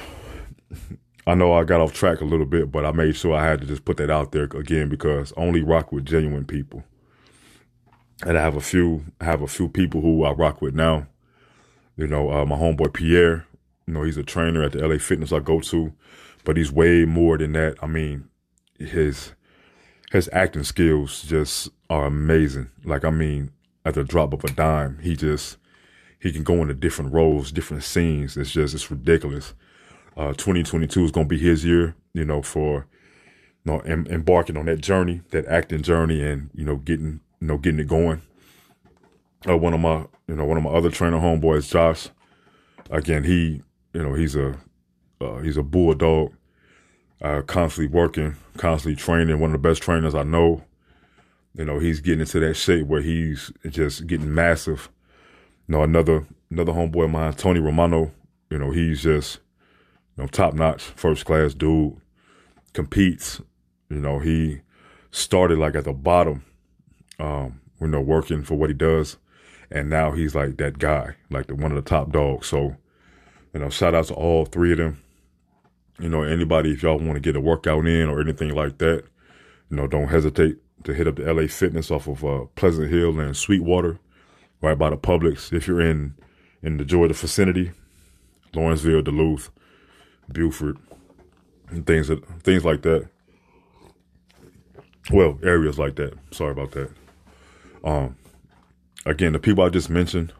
I 1.26 1.36
know 1.36 1.54
I 1.54 1.64
got 1.66 1.82
off 1.82 1.94
track 1.94 2.22
a 2.22 2.26
little 2.26 2.46
bit, 2.46 2.72
but 2.72 2.86
I 2.86 2.92
made 2.92 3.16
sure 3.16 3.36
I 3.36 3.46
had 3.46 3.60
to 3.62 3.68
just 3.68 3.84
put 3.84 3.98
that 3.98 4.10
out 4.10 4.32
there 4.32 4.44
again 4.44 4.88
because 4.88 5.34
only 5.36 5.62
rock 5.62 5.92
with 5.92 6.06
genuine 6.06 6.46
people. 6.46 6.84
And 8.26 8.38
I 8.38 8.42
have 8.42 8.56
a 8.56 8.62
few, 8.62 9.06
I 9.20 9.26
have 9.26 9.42
a 9.42 9.48
few 9.48 9.68
people 9.68 10.02
who 10.02 10.24
I 10.24 10.32
rock 10.32 10.62
with 10.62 10.74
now. 10.74 11.08
You 11.98 12.08
know, 12.08 12.32
uh, 12.32 12.46
my 12.46 12.56
homeboy 12.56 12.94
Pierre, 12.94 13.48
you 13.88 13.94
know, 13.94 14.04
he's 14.04 14.18
a 14.18 14.24
trainer 14.24 14.64
at 14.64 14.74
the 14.74 14.88
LA 14.88 15.00
Fitness 15.00 15.34
I 15.34 15.40
go 15.40 15.60
to, 15.62 15.94
but 16.46 16.56
he's 16.56 16.72
way 16.72 17.06
more 17.06 17.38
than 17.38 17.54
that. 17.54 17.76
I 17.82 17.88
mean, 17.88 18.30
his 18.78 19.34
his 20.12 20.30
acting 20.32 20.64
skills 20.64 21.24
just 21.24 21.70
are 21.90 22.06
amazing. 22.06 22.70
Like, 22.86 23.04
I 23.04 23.10
mean, 23.10 23.52
at 23.84 23.96
the 23.96 24.04
drop 24.04 24.34
of 24.34 24.44
a 24.44 24.50
dime, 24.50 25.00
he 25.02 25.16
just 25.16 25.58
he 26.20 26.32
can 26.32 26.44
go 26.44 26.56
into 26.62 26.74
different 26.74 27.14
roles, 27.14 27.52
different 27.52 27.84
scenes. 27.84 28.38
It's 28.38 28.52
just 28.52 28.76
it's 28.76 28.92
ridiculous. 28.92 29.54
Uh, 30.16 30.34
2022 30.34 31.06
is 31.06 31.12
to 31.12 31.24
be 31.26 31.38
his 31.38 31.64
year, 31.66 31.96
you 32.14 32.26
know, 32.26 32.42
for 32.42 32.88
you 33.66 33.72
know 33.72 33.80
em- 33.80 34.08
embarking 34.08 34.58
on 34.58 34.66
that 34.66 34.82
journey, 34.82 35.22
that 35.32 35.46
acting 35.48 35.82
journey, 35.82 36.24
and 36.24 36.50
you 36.54 36.64
know 36.66 36.78
getting 36.78 37.22
you 37.40 37.48
know 37.48 37.58
getting 37.58 37.80
it 37.80 37.88
going. 37.88 38.22
Uh, 39.48 39.58
one 39.58 39.74
of 39.74 39.80
my 39.80 40.06
you 40.28 40.36
know 40.36 40.46
one 40.46 40.58
of 40.58 40.64
my 40.64 40.72
other 40.72 40.90
trainer 40.90 41.20
homeboys, 41.20 41.70
Josh. 41.70 42.10
Again, 42.90 43.24
he 43.24 43.62
you 43.94 44.04
know 44.04 44.14
he's 44.14 44.36
a 44.36 44.56
uh, 45.22 45.38
he's 45.40 45.58
a 45.58 45.64
bulldog, 45.64 46.34
uh, 47.22 47.42
constantly 47.42 47.94
working, 47.94 48.36
constantly 48.58 48.96
training. 48.96 49.40
One 49.40 49.54
of 49.54 49.62
the 49.62 49.68
best 49.70 49.82
trainers 49.82 50.16
I 50.16 50.24
know. 50.24 50.64
You 51.54 51.66
know, 51.66 51.80
he's 51.80 52.02
getting 52.02 52.20
into 52.22 52.40
that 52.40 52.54
shape 52.54 52.86
where 52.86 53.02
he's 53.02 53.52
just 53.70 54.06
getting 54.06 54.34
massive. 54.34 54.90
You 55.68 55.74
know, 55.74 55.84
another 55.84 56.26
another 56.52 56.72
homeboy 56.72 57.06
of 57.06 57.12
mine, 57.12 57.34
Tony 57.34 57.60
Romano. 57.60 58.12
You 58.50 58.60
know, 58.60 58.72
he's 58.72 59.04
just 59.04 59.40
you 60.16 60.24
know 60.24 60.28
top 60.28 60.54
notch, 60.54 60.84
first 60.84 61.26
class 61.26 61.54
dude. 61.54 61.98
Competes. 62.74 63.42
You 63.90 64.00
know, 64.00 64.20
he 64.20 64.62
started 65.12 65.58
like 65.58 65.76
at 65.76 65.86
the 65.86 65.94
bottom. 65.94 66.44
Um, 67.20 67.62
you 67.82 67.88
know, 67.88 68.02
working 68.02 68.44
for 68.44 68.56
what 68.56 68.70
he 68.70 68.76
does, 68.76 69.18
and 69.72 69.90
now 69.90 70.12
he's 70.12 70.36
like 70.36 70.58
that 70.58 70.80
guy, 70.80 71.16
like 71.30 71.48
the 71.48 71.56
one 71.56 71.72
of 71.72 71.76
the 71.84 71.90
top 71.90 72.12
dogs. 72.12 72.48
So, 72.48 72.76
you 73.54 73.60
know, 73.60 73.70
shout 73.70 73.96
out 73.96 74.06
to 74.06 74.14
all 74.14 74.46
three 74.46 74.72
of 74.72 74.78
them. 74.78 75.02
You 76.00 76.10
know, 76.10 76.24
anybody 76.24 76.72
if 76.72 76.84
y'all 76.84 77.00
want 77.00 77.16
to 77.16 77.20
get 77.20 77.36
a 77.36 77.42
workout 77.42 77.86
in 77.86 78.10
or 78.10 78.22
anything 78.22 78.54
like 78.54 78.78
that, 78.78 79.04
you 79.70 79.78
know, 79.78 79.88
don't 79.88 80.08
hesitate 80.08 80.58
to 80.84 80.94
hit 80.94 81.08
up 81.08 81.16
the 81.16 81.34
LA 81.34 81.48
Fitness 81.48 81.92
off 81.92 82.08
of 82.08 82.24
uh, 82.24 82.46
Pleasant 82.56 82.90
Hill 82.90 83.20
and 83.20 83.36
Sweetwater, 83.36 84.00
right 84.62 84.78
by 84.78 84.90
the 84.90 84.98
Publix. 84.98 85.52
If 85.52 85.68
you're 85.68 85.82
in 85.82 86.16
in 86.62 86.78
the 86.78 86.86
Georgia 86.86 87.14
vicinity, 87.14 87.72
Lawrenceville, 88.54 89.02
Duluth, 89.02 89.50
Buford, 90.32 90.78
and 91.70 91.86
things 91.86 92.08
that 92.08 92.24
things 92.42 92.64
like 92.64 92.84
that. 92.84 93.08
Well, 95.12 95.40
areas 95.42 95.80
like 95.80 95.96
that. 95.96 96.14
Sorry 96.32 96.52
about 96.52 96.72
that. 96.72 96.92
Um, 97.84 98.18
again, 99.08 99.34
the 99.34 99.40
people 99.40 99.64
I 99.64 99.70
just 99.70 99.90
mentioned, 99.90 100.34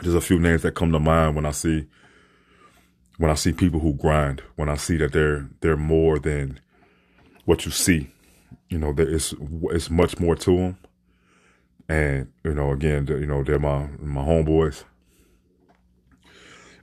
there's 0.00 0.14
a 0.14 0.20
few 0.20 0.38
names 0.38 0.62
that 0.62 0.74
come 0.74 0.92
to 0.92 1.00
mind 1.00 1.36
when 1.36 1.46
I 1.46 1.50
see 1.50 1.86
when 3.18 3.30
I 3.30 3.34
see 3.34 3.52
people 3.52 3.80
who 3.80 3.94
grind. 3.94 4.42
When 4.56 4.68
I 4.68 4.76
see 4.76 4.96
that 4.98 5.12
they're 5.12 5.48
they're 5.60 5.76
more 5.76 6.18
than 6.18 6.60
what 7.44 7.64
you 7.64 7.72
see. 7.72 8.10
You 8.68 8.78
know, 8.78 8.92
there 8.92 9.08
is 9.08 9.34
it's 9.70 9.90
much 9.90 10.18
more 10.18 10.36
to 10.36 10.56
them. 10.56 10.78
And 11.88 12.32
you 12.44 12.54
know, 12.54 12.72
again, 12.72 13.06
you 13.08 13.26
know, 13.26 13.42
they're 13.42 13.58
my 13.58 13.88
my 13.98 14.22
homeboys. 14.22 14.84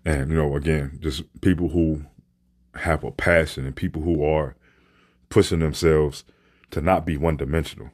And 0.06 0.32
you 0.32 0.36
know, 0.36 0.56
again, 0.56 1.00
just 1.02 1.24
people 1.42 1.70
who 1.70 2.06
have 2.76 3.04
a 3.04 3.12
passion 3.12 3.66
and 3.66 3.76
people 3.76 4.02
who 4.02 4.24
are 4.24 4.56
pushing 5.30 5.60
themselves 5.60 6.24
to 6.72 6.82
not 6.82 7.06
be 7.06 7.18
one 7.18 7.38
dimensional. 7.38 7.92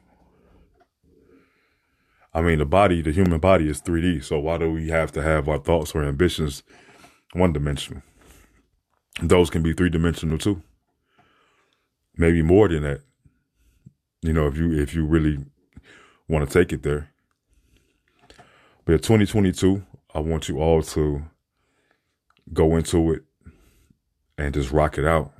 I 2.32 2.42
mean, 2.42 2.58
the 2.58 2.66
body, 2.66 3.02
the 3.02 3.12
human 3.12 3.40
body 3.40 3.68
is 3.68 3.82
3D. 3.82 4.24
So 4.24 4.38
why 4.38 4.58
do 4.58 4.70
we 4.70 4.88
have 4.88 5.12
to 5.12 5.22
have 5.22 5.48
our 5.48 5.58
thoughts 5.58 5.94
or 5.94 6.04
ambitions 6.04 6.62
one 7.32 7.52
dimensional? 7.52 8.02
Those 9.20 9.50
can 9.50 9.62
be 9.62 9.72
three 9.72 9.90
dimensional 9.90 10.38
too. 10.38 10.62
Maybe 12.16 12.42
more 12.42 12.68
than 12.68 12.82
that. 12.84 13.00
You 14.22 14.32
know, 14.32 14.46
if 14.46 14.56
you 14.56 14.72
if 14.72 14.94
you 14.94 15.04
really 15.04 15.38
want 16.28 16.48
to 16.48 16.58
take 16.58 16.72
it 16.72 16.82
there. 16.82 17.10
But 18.84 19.02
2022, 19.02 19.84
I 20.14 20.20
want 20.20 20.48
you 20.48 20.60
all 20.60 20.82
to 20.82 21.22
go 22.52 22.76
into 22.76 23.12
it 23.12 23.22
and 24.38 24.54
just 24.54 24.72
rock 24.72 24.98
it 24.98 25.04
out. 25.04 25.32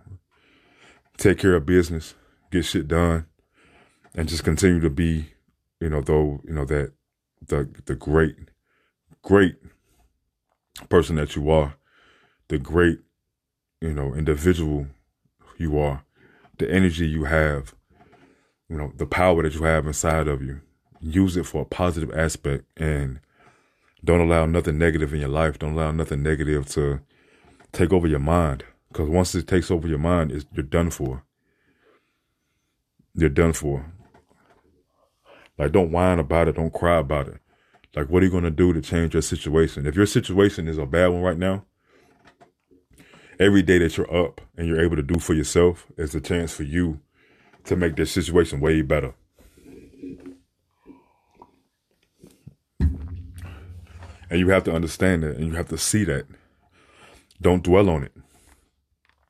Take 1.17 1.39
care 1.39 1.55
of 1.55 1.67
business, 1.67 2.15
get 2.51 2.65
shit 2.65 2.89
done, 2.89 3.27
and 4.15 4.29
just 4.29 4.45
continue 4.45 4.81
to 4.81 4.91
be, 4.91 5.33
you 5.81 5.89
know, 5.89 6.01
though, 6.01 6.41
you 6.47 6.53
know, 6.53 6.65
that 6.67 6.93
the 7.47 7.69
the 7.87 7.95
great, 7.95 8.37
great 9.23 9.57
person 10.89 11.17
that 11.17 11.35
you 11.37 11.51
are, 11.51 11.75
the 12.49 12.59
great, 12.59 13.01
you 13.81 13.93
know, 13.93 14.15
individual 14.15 14.87
you 15.59 15.79
are, 15.79 16.05
the 16.59 16.71
energy 16.71 17.07
you 17.07 17.25
have, 17.25 17.75
you 18.69 18.77
know, 18.77 18.93
the 18.97 19.07
power 19.07 19.43
that 19.43 19.55
you 19.55 19.65
have 19.65 19.87
inside 19.87 20.29
of 20.29 20.43
you. 20.43 20.61
Use 21.01 21.37
it 21.37 21.47
for 21.47 21.63
a 21.63 21.67
positive 21.67 22.13
aspect 22.15 22.65
and 22.77 23.21
don't 24.05 24.21
allow 24.21 24.47
nothing 24.47 24.79
negative 24.79 25.13
in 25.15 25.21
your 25.21 25.31
life. 25.31 25.59
Don't 25.59 25.73
allow 25.73 25.91
nothing 25.91 26.23
negative 26.23 26.67
to 26.71 27.01
take 27.73 27.93
over 27.93 28.07
your 28.07 28.19
mind. 28.19 28.65
Because 28.89 29.09
once 29.09 29.35
it 29.35 29.47
takes 29.47 29.71
over 29.71 29.87
your 29.87 29.99
mind, 29.99 30.33
it's, 30.33 30.45
you're 30.53 30.63
done 30.63 30.91
for. 30.91 31.25
You're 33.15 33.29
done 33.29 33.53
for. 33.53 33.93
Like, 35.61 35.73
don't 35.73 35.93
whine 35.93 36.19
about 36.19 36.49
it. 36.49 36.57
Don't 36.57 36.73
cry 36.73 36.97
about 36.97 37.29
it. 37.29 37.39
Like, 37.95 38.09
what 38.09 38.23
are 38.23 38.25
you 38.25 38.33
going 38.33 38.45
to 38.45 38.51
do 38.51 38.73
to 38.73 38.81
change 38.81 39.13
your 39.13 39.21
situation? 39.21 39.87
If 39.87 39.95
your 39.95 40.07
situation 40.07 40.67
is 40.67 40.79
a 40.79 40.87
bad 40.87 41.09
one 41.09 41.21
right 41.21 41.37
now, 41.37 41.67
every 43.39 43.61
day 43.61 43.77
that 43.77 43.95
you're 43.95 44.11
up 44.11 44.41
and 44.57 44.67
you're 44.67 44.81
able 44.81 44.97
to 44.97 45.03
do 45.03 45.19
for 45.19 45.35
yourself 45.35 45.87
is 45.99 46.15
a 46.15 46.21
chance 46.21 46.55
for 46.55 46.63
you 46.63 47.01
to 47.65 47.77
make 47.77 47.97
this 47.97 48.11
situation 48.11 48.61
way 48.61 48.81
better. 48.81 49.13
And 54.31 54.39
you 54.39 54.49
have 54.49 54.65
to 54.65 54.73
understand 54.73 55.25
that 55.25 55.37
and 55.37 55.47
you 55.47 55.57
have 55.57 55.69
to 55.69 55.77
see 55.77 56.05
that. 56.05 56.25
Don't 57.43 57.63
dwell 57.63 57.91
on 57.91 58.05
it. 58.05 58.13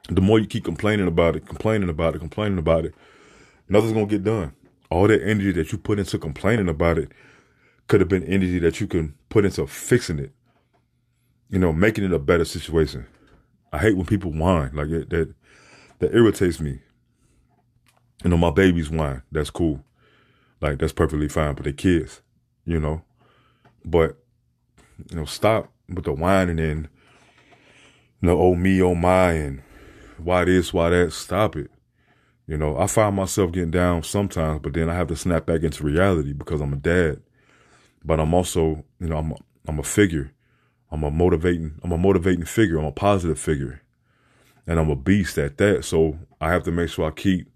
The 0.09 0.21
more 0.21 0.39
you 0.39 0.47
keep 0.47 0.65
complaining 0.65 1.09
about 1.09 1.35
it, 1.35 1.45
complaining 1.45 1.89
about 1.89 2.15
it, 2.15 2.21
complaining 2.21 2.59
about 2.59 2.85
it, 2.85 2.95
nothing's 3.69 3.95
going 3.95 4.07
to 4.07 4.15
get 4.15 4.23
done. 4.23 4.55
All 4.91 5.09
that 5.09 5.23
energy 5.23 5.53
that 5.53 5.73
you 5.73 5.79
put 5.79 5.99
into 5.99 6.19
complaining 6.19 6.69
about 6.69 6.99
it 6.99 7.11
could 7.87 8.01
have 8.01 8.09
been 8.09 8.25
energy 8.25 8.59
that 8.59 8.81
you 8.81 8.87
can 8.87 9.15
put 9.29 9.45
into 9.45 9.67
fixing 9.67 10.19
it, 10.19 10.33
you 11.49 11.59
know, 11.59 11.73
making 11.73 12.05
it 12.05 12.13
a 12.13 12.19
better 12.19 12.45
situation. 12.45 13.07
I 13.73 13.79
hate 13.79 13.97
when 13.97 14.07
people 14.07 14.33
whine 14.33 14.73
like 14.75 14.89
it, 14.89 15.11
that. 15.11 15.35
That 16.01 16.15
irritates 16.15 16.61
me. 16.61 16.81
You 18.25 18.31
know, 18.31 18.39
my 18.39 18.51
babies 18.51 18.89
whine. 18.89 19.23
That's 19.31 19.51
cool. 19.51 19.85
Like 20.61 20.79
that's 20.79 20.95
perfectly 20.95 21.29
fine. 21.29 21.55
But 21.55 21.65
the 21.65 21.75
kids, 21.75 22.23
you 22.65 22.81
know. 22.81 23.03
But 23.85 24.17
you 25.11 25.17
know, 25.17 25.27
stop 25.27 25.71
with 25.91 26.05
the 26.05 26.15
whining 26.15 26.59
and 26.59 26.89
you 28.23 28.29
know, 28.29 28.41
oh 28.41 28.55
me, 28.55 28.81
oh 28.81 28.95
my, 28.95 29.33
and 29.33 29.63
why 30.17 30.47
this, 30.47 30.73
why 30.73 30.89
that. 30.89 31.13
Stop 31.13 31.57
it. 31.57 31.71
You 32.51 32.57
know, 32.57 32.77
I 32.77 32.89
find 32.89 33.15
myself 33.15 33.53
getting 33.53 33.71
down 33.71 34.03
sometimes, 34.03 34.59
but 34.61 34.73
then 34.73 34.91
I 34.91 34.95
have 34.97 35.07
to 35.07 35.15
snap 35.15 35.47
back 35.47 35.63
into 35.63 35.85
reality 35.85 36.33
because 36.33 36.61
I'm 36.61 36.73
a 36.73 36.77
dad. 36.77 37.23
But 38.05 38.19
I'm 38.19 38.35
also, 38.35 38.85
you 38.99 39.07
know, 39.07 39.19
I'm 39.19 39.31
a, 39.31 39.37
I'm 39.69 39.79
a 39.79 39.85
figure. 39.85 40.33
I'm 40.91 41.05
a 41.05 41.13
motivating, 41.13 41.79
I'm 41.85 41.93
a 41.93 41.97
motivating 41.97 42.45
figure. 42.45 42.77
I'm 42.77 42.87
a 42.87 42.91
positive 42.91 43.39
figure. 43.39 43.83
And 44.67 44.81
I'm 44.81 44.91
a 44.91 44.97
beast 44.97 45.39
at 45.39 45.59
that. 45.59 45.85
So 45.85 46.19
I 46.41 46.51
have 46.51 46.65
to 46.65 46.73
make 46.73 46.89
sure 46.89 47.07
I 47.07 47.13
keep 47.13 47.49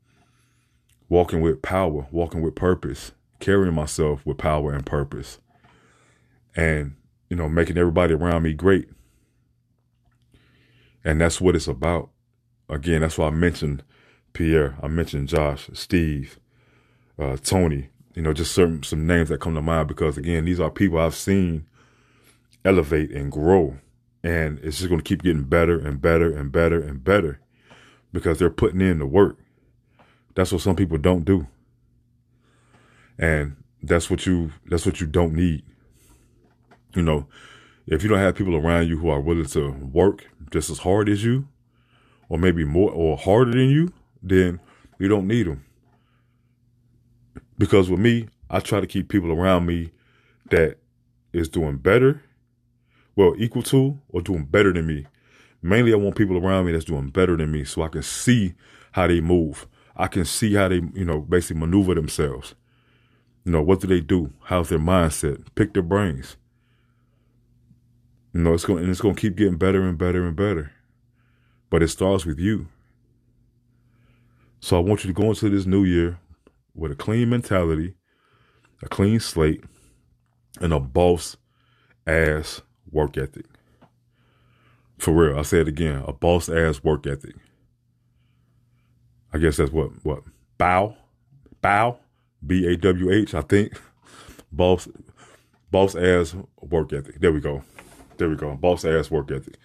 walking 1.08 1.40
with 1.40 1.60
power, 1.60 2.06
walking 2.12 2.40
with 2.40 2.54
purpose, 2.54 3.10
carrying 3.40 3.74
myself 3.74 4.24
with 4.24 4.38
power 4.38 4.72
and 4.72 4.86
purpose. 4.86 5.40
And, 6.54 6.94
you 7.28 7.36
know, 7.36 7.48
making 7.48 7.78
everybody 7.78 8.14
around 8.14 8.44
me 8.44 8.52
great. 8.52 8.88
And 11.02 11.20
that's 11.20 11.40
what 11.40 11.56
it's 11.56 11.66
about. 11.66 12.10
Again, 12.68 13.00
that's 13.00 13.18
why 13.18 13.26
I 13.26 13.30
mentioned 13.30 13.82
Pierre, 14.34 14.76
I 14.82 14.88
mentioned 14.88 15.28
Josh, 15.28 15.70
Steve, 15.72 16.38
uh, 17.18 17.36
Tony, 17.36 17.88
you 18.14 18.22
know, 18.22 18.32
just 18.32 18.52
certain 18.52 18.82
some 18.82 19.06
names 19.06 19.30
that 19.30 19.40
come 19.40 19.54
to 19.54 19.62
mind 19.62 19.88
because 19.88 20.18
again, 20.18 20.44
these 20.44 20.60
are 20.60 20.70
people 20.70 20.98
I've 20.98 21.14
seen 21.14 21.66
elevate 22.64 23.10
and 23.12 23.30
grow. 23.30 23.78
And 24.22 24.58
it's 24.60 24.78
just 24.78 24.88
going 24.88 25.00
to 25.00 25.04
keep 25.08 25.22
getting 25.22 25.44
better 25.44 25.78
and 25.78 26.00
better 26.00 26.34
and 26.34 26.50
better 26.50 26.80
and 26.80 27.02
better 27.02 27.40
because 28.12 28.38
they're 28.38 28.50
putting 28.50 28.80
in 28.80 28.98
the 28.98 29.06
work. 29.06 29.38
That's 30.34 30.50
what 30.50 30.62
some 30.62 30.76
people 30.76 30.98
don't 30.98 31.24
do. 31.24 31.46
And 33.18 33.56
that's 33.82 34.10
what 34.10 34.26
you 34.26 34.50
that's 34.66 34.86
what 34.86 35.00
you 35.00 35.06
don't 35.06 35.34
need. 35.34 35.62
You 36.94 37.02
know, 37.02 37.26
if 37.86 38.02
you 38.02 38.08
don't 38.08 38.18
have 38.18 38.34
people 38.34 38.56
around 38.56 38.88
you 38.88 38.98
who 38.98 39.10
are 39.10 39.20
willing 39.20 39.46
to 39.46 39.70
work 39.70 40.28
just 40.50 40.70
as 40.70 40.78
hard 40.78 41.08
as 41.08 41.22
you 41.22 41.46
or 42.28 42.38
maybe 42.38 42.64
more 42.64 42.90
or 42.90 43.16
harder 43.16 43.52
than 43.52 43.68
you, 43.68 43.92
then 44.24 44.58
you 44.98 45.08
don't 45.08 45.28
need 45.28 45.46
them. 45.46 45.64
Because 47.58 47.90
with 47.90 48.00
me, 48.00 48.28
I 48.50 48.60
try 48.60 48.80
to 48.80 48.86
keep 48.86 49.08
people 49.08 49.30
around 49.30 49.66
me 49.66 49.92
that 50.50 50.78
is 51.32 51.48
doing 51.48 51.76
better, 51.76 52.22
well, 53.16 53.34
equal 53.38 53.62
to 53.64 54.00
or 54.08 54.22
doing 54.22 54.44
better 54.44 54.72
than 54.72 54.86
me. 54.86 55.06
Mainly, 55.62 55.92
I 55.92 55.96
want 55.96 56.16
people 56.16 56.36
around 56.36 56.66
me 56.66 56.72
that's 56.72 56.84
doing 56.84 57.08
better 57.08 57.36
than 57.36 57.52
me 57.52 57.64
so 57.64 57.82
I 57.82 57.88
can 57.88 58.02
see 58.02 58.54
how 58.92 59.06
they 59.06 59.20
move. 59.20 59.66
I 59.96 60.08
can 60.08 60.24
see 60.24 60.54
how 60.54 60.68
they, 60.68 60.82
you 60.94 61.04
know, 61.04 61.20
basically 61.20 61.60
maneuver 61.60 61.94
themselves. 61.94 62.54
You 63.44 63.52
know, 63.52 63.62
what 63.62 63.80
do 63.80 63.86
they 63.86 64.00
do? 64.00 64.32
How's 64.44 64.70
their 64.70 64.78
mindset? 64.78 65.44
Pick 65.54 65.74
their 65.74 65.82
brains. 65.82 66.36
You 68.32 68.40
know, 68.40 68.54
it's 68.54 68.64
going 68.64 68.82
and 68.82 68.90
it's 68.90 69.00
going 69.00 69.14
to 69.14 69.20
keep 69.20 69.36
getting 69.36 69.56
better 69.56 69.82
and 69.82 69.96
better 69.96 70.26
and 70.26 70.34
better. 70.34 70.72
But 71.70 71.82
it 71.82 71.88
starts 71.88 72.26
with 72.26 72.38
you. 72.38 72.68
So 74.64 74.78
I 74.78 74.80
want 74.80 75.04
you 75.04 75.12
to 75.12 75.20
go 75.20 75.28
into 75.28 75.50
this 75.50 75.66
new 75.66 75.84
year 75.84 76.18
with 76.74 76.90
a 76.90 76.94
clean 76.94 77.28
mentality, 77.28 77.96
a 78.82 78.88
clean 78.88 79.20
slate, 79.20 79.62
and 80.58 80.72
a 80.72 80.80
boss 80.80 81.36
ass 82.06 82.62
work 82.90 83.18
ethic. 83.18 83.44
For 84.96 85.12
real, 85.12 85.38
I 85.38 85.42
say 85.42 85.60
it 85.60 85.68
again, 85.68 86.02
a 86.06 86.14
boss 86.14 86.48
ass 86.48 86.82
work 86.82 87.06
ethic. 87.06 87.34
I 89.34 89.36
guess 89.36 89.58
that's 89.58 89.70
what 89.70 89.90
what 90.02 90.22
bow, 90.56 90.96
bow, 91.60 91.98
B 92.46 92.66
A 92.66 92.74
W 92.78 93.12
H. 93.12 93.34
I 93.34 93.42
think 93.42 93.78
boss 94.50 94.88
boss 95.70 95.94
ass 95.94 96.34
work 96.62 96.90
ethic. 96.94 97.20
There 97.20 97.32
we 97.32 97.40
go. 97.40 97.62
There 98.16 98.30
we 98.30 98.36
go. 98.36 98.54
Boss 98.54 98.86
ass 98.86 99.10
work 99.10 99.30
ethic. 99.30 99.58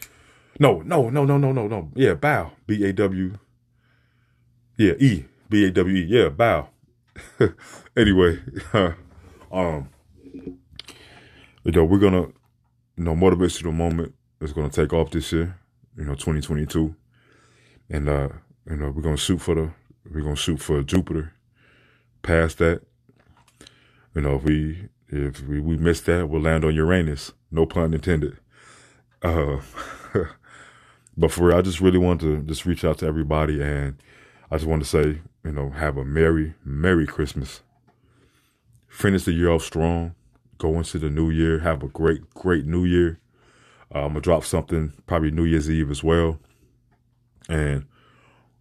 No, 0.60 0.82
no, 0.82 1.10
no, 1.10 1.24
no, 1.24 1.38
no, 1.38 1.54
no, 1.54 1.68
no. 1.70 1.90
Yeah, 1.96 2.16
bow. 2.16 2.52
B 2.68 2.84
A 2.84 2.92
W. 2.92 3.38
Yeah, 4.80 4.94
E. 4.98 5.26
B 5.50 5.66
A 5.66 5.72
W 5.72 5.94
E. 5.94 6.06
Yeah, 6.08 6.30
bow. 6.30 6.70
anyway, 7.98 8.40
um, 9.52 9.90
you 10.34 11.72
know, 11.74 11.84
we're 11.84 12.00
gonna, 12.00 12.28
you 12.96 13.04
know, 13.04 13.14
motivational 13.14 13.74
moment 13.74 14.16
is 14.40 14.54
gonna 14.54 14.70
take 14.70 14.94
off 14.94 15.12
this 15.12 15.34
year, 15.34 15.60
you 15.98 16.06
know, 16.06 16.14
2022, 16.14 16.96
and 17.90 18.08
uh, 18.08 18.30
you 18.70 18.78
know, 18.78 18.90
we're 18.92 19.02
gonna 19.02 19.18
shoot 19.18 19.40
for 19.40 19.54
the, 19.54 19.70
we're 20.10 20.22
gonna 20.22 20.38
shoot 20.38 20.62
for 20.62 20.82
Jupiter. 20.82 21.34
Past 22.22 22.60
that, 22.60 22.82
you 24.16 24.22
know, 24.22 24.36
if 24.36 24.44
we 24.44 24.88
if 25.10 25.42
we, 25.46 25.60
we 25.60 25.76
miss 25.76 26.00
that, 26.02 26.30
we'll 26.30 26.42
land 26.42 26.64
on 26.64 26.74
Uranus. 26.74 27.34
No 27.52 27.66
pun 27.66 27.94
intended. 27.94 28.38
Uh, 29.22 29.58
but 31.18 31.34
for 31.34 31.48
real, 31.48 31.58
I 31.58 31.62
just 31.64 31.82
really 31.82 31.98
want 31.98 32.22
to 32.22 32.42
just 32.44 32.66
reach 32.66 32.86
out 32.86 33.00
to 33.00 33.08
everybody, 33.08 33.62
and 33.62 34.02
I 34.52 34.56
just 34.58 34.68
want 34.68 34.82
to 34.82 34.90
say, 34.90 35.22
you 35.44 35.52
know, 35.52 35.70
have 35.70 35.98
a 35.98 36.04
merry, 36.04 36.56
merry 36.66 37.06
Christmas. 37.06 37.62
Finish 38.88 39.26
the 39.26 39.32
year 39.32 39.52
off 39.52 39.64
strong. 39.64 40.16
Go 40.58 40.78
into 40.78 40.98
the 40.98 41.10
new 41.10 41.30
year. 41.30 41.60
Have 41.60 41.84
a 41.84 41.88
great, 41.88 42.30
great 42.34 42.66
new 42.66 42.84
year. 42.84 43.20
Uh, 43.94 44.00
I'm 44.00 44.10
gonna 44.10 44.22
drop 44.22 44.44
something 44.44 44.94
probably 45.08 45.32
New 45.32 45.46
Year's 45.46 45.70
Eve 45.70 45.90
as 45.90 46.04
well, 46.04 46.38
and 47.48 47.86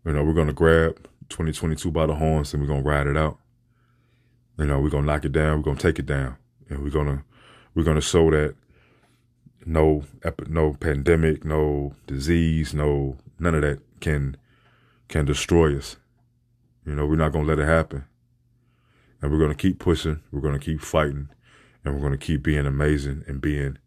you 0.04 0.12
know 0.12 0.24
we're 0.24 0.32
gonna 0.32 0.54
grab 0.54 1.06
2022 1.28 1.90
by 1.90 2.06
the 2.06 2.14
horns 2.14 2.54
and 2.54 2.62
we're 2.62 2.68
gonna 2.68 2.82
ride 2.82 3.06
it 3.06 3.16
out. 3.16 3.38
You 4.58 4.66
know 4.66 4.80
we're 4.80 4.88
gonna 4.88 5.06
knock 5.06 5.26
it 5.26 5.32
down. 5.32 5.58
We're 5.58 5.64
gonna 5.64 5.78
take 5.78 5.98
it 5.98 6.06
down, 6.06 6.36
and 6.70 6.82
we're 6.82 6.90
gonna 6.90 7.24
we're 7.74 7.82
gonna 7.82 8.00
show 8.00 8.30
that 8.30 8.54
no 9.66 10.04
no 10.46 10.72
pandemic, 10.74 11.44
no 11.44 11.94
disease, 12.06 12.72
no 12.72 13.18
none 13.38 13.54
of 13.54 13.60
that 13.62 13.80
can 14.00 14.36
can 15.08 15.24
destroy 15.24 15.76
us. 15.76 15.96
You 16.86 16.94
know, 16.94 17.06
we're 17.06 17.16
not 17.16 17.32
gonna 17.32 17.46
let 17.46 17.58
it 17.58 17.66
happen. 17.66 18.04
And 19.20 19.32
we're 19.32 19.38
gonna 19.38 19.54
keep 19.54 19.78
pushing, 19.78 20.22
we're 20.30 20.40
gonna 20.40 20.58
keep 20.58 20.80
fighting, 20.80 21.28
and 21.84 21.94
we're 21.94 22.02
gonna 22.02 22.18
keep 22.18 22.42
being 22.42 22.66
amazing 22.66 23.24
and 23.26 23.40
being, 23.40 23.78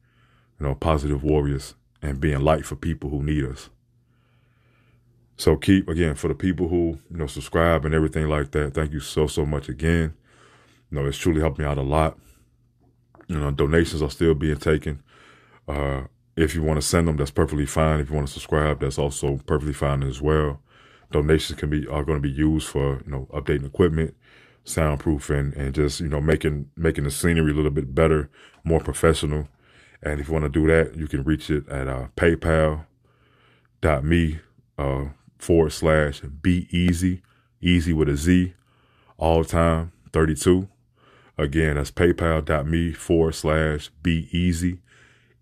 you 0.60 0.68
know, 0.68 0.76
positive 0.76 1.24
warriors 1.24 1.76
and 2.02 2.20
being 2.20 2.42
light 2.42 2.66
for 2.66 2.76
people 2.76 3.10
who 3.10 3.24
need 3.24 3.46
us. 3.46 3.70
So 5.38 5.56
keep 5.56 5.88
again 5.88 6.16
for 6.16 6.28
the 6.28 6.36
people 6.36 6.68
who, 6.68 7.00
you 7.10 7.18
know, 7.18 7.28
subscribe 7.28 7.86
and 7.86 7.96
everything 7.96 8.28
like 8.28 8.52
that, 8.52 8.74
thank 8.74 8.92
you 8.92 9.00
so 9.00 9.28
so 9.28 9.46
much 9.46 9.70
again. 9.70 10.14
You 10.90 11.00
know, 11.00 11.06
it's 11.06 11.18
truly 11.18 11.42
helped 11.42 11.58
me 11.58 11.66
out 11.66 11.78
a 11.78 11.84
lot. 11.84 12.18
You 13.28 13.40
know, 13.40 13.50
donations 13.50 14.02
are 14.02 14.10
still 14.10 14.36
being 14.36 14.58
taken. 14.58 15.02
Uh, 15.68 16.02
if 16.36 16.54
you 16.54 16.62
want 16.62 16.82
to 16.82 16.86
send 16.86 17.08
them, 17.08 17.18
that's 17.18 17.32
perfectly 17.32 17.66
fine. 17.66 18.00
If 18.00 18.10
you 18.10 18.16
want 18.16 18.28
to 18.28 18.34
subscribe, 18.34 18.80
that's 18.82 19.00
also 19.00 19.38
perfectly 19.46 19.74
fine 19.74 20.04
as 20.04 20.22
well. 20.22 20.62
Donations 21.12 21.60
can 21.60 21.70
be 21.70 21.88
are 21.88 22.04
going 22.04 22.22
to 22.22 22.28
be 22.28 22.34
used 22.34 22.68
for 22.68 23.02
you 23.06 23.12
know 23.12 23.28
updating 23.34 23.66
equipment, 23.66 24.16
soundproofing, 24.66 25.56
and 25.56 25.74
just 25.74 26.00
you 26.00 26.08
know 26.08 26.22
making 26.22 26.70
making 26.76 27.04
the 27.04 27.12
scenery 27.12 27.52
a 27.52 27.56
little 27.56 27.72
bit 27.72 27.94
better, 27.94 28.30
more 28.64 28.80
professional. 28.80 29.48
And 30.04 30.20
if 30.20 30.28
you 30.28 30.34
want 30.34 30.46
to 30.46 30.50
do 30.50 30.66
that, 30.68 30.96
you 30.96 31.08
can 31.08 31.24
reach 31.24 31.50
it 31.52 31.70
at 31.70 31.88
uh, 31.88 32.08
PayPal.me 32.16 32.86
uh, 34.78 35.06
forward 35.38 35.72
slash 35.72 36.22
be 36.22 36.68
easy, 36.72 37.22
easy 37.62 37.94
with 37.94 38.10
a 38.10 38.18
Z, 38.18 38.54
all 39.18 39.44
time 39.44 39.92
thirty 40.12 40.36
two. 40.36 40.68
Again, 41.38 41.76
that's 41.76 41.92
PayPal.me 41.92 42.94
forward 42.94 43.36
slash 43.36 43.90
be 44.04 44.28
easy 44.32 44.80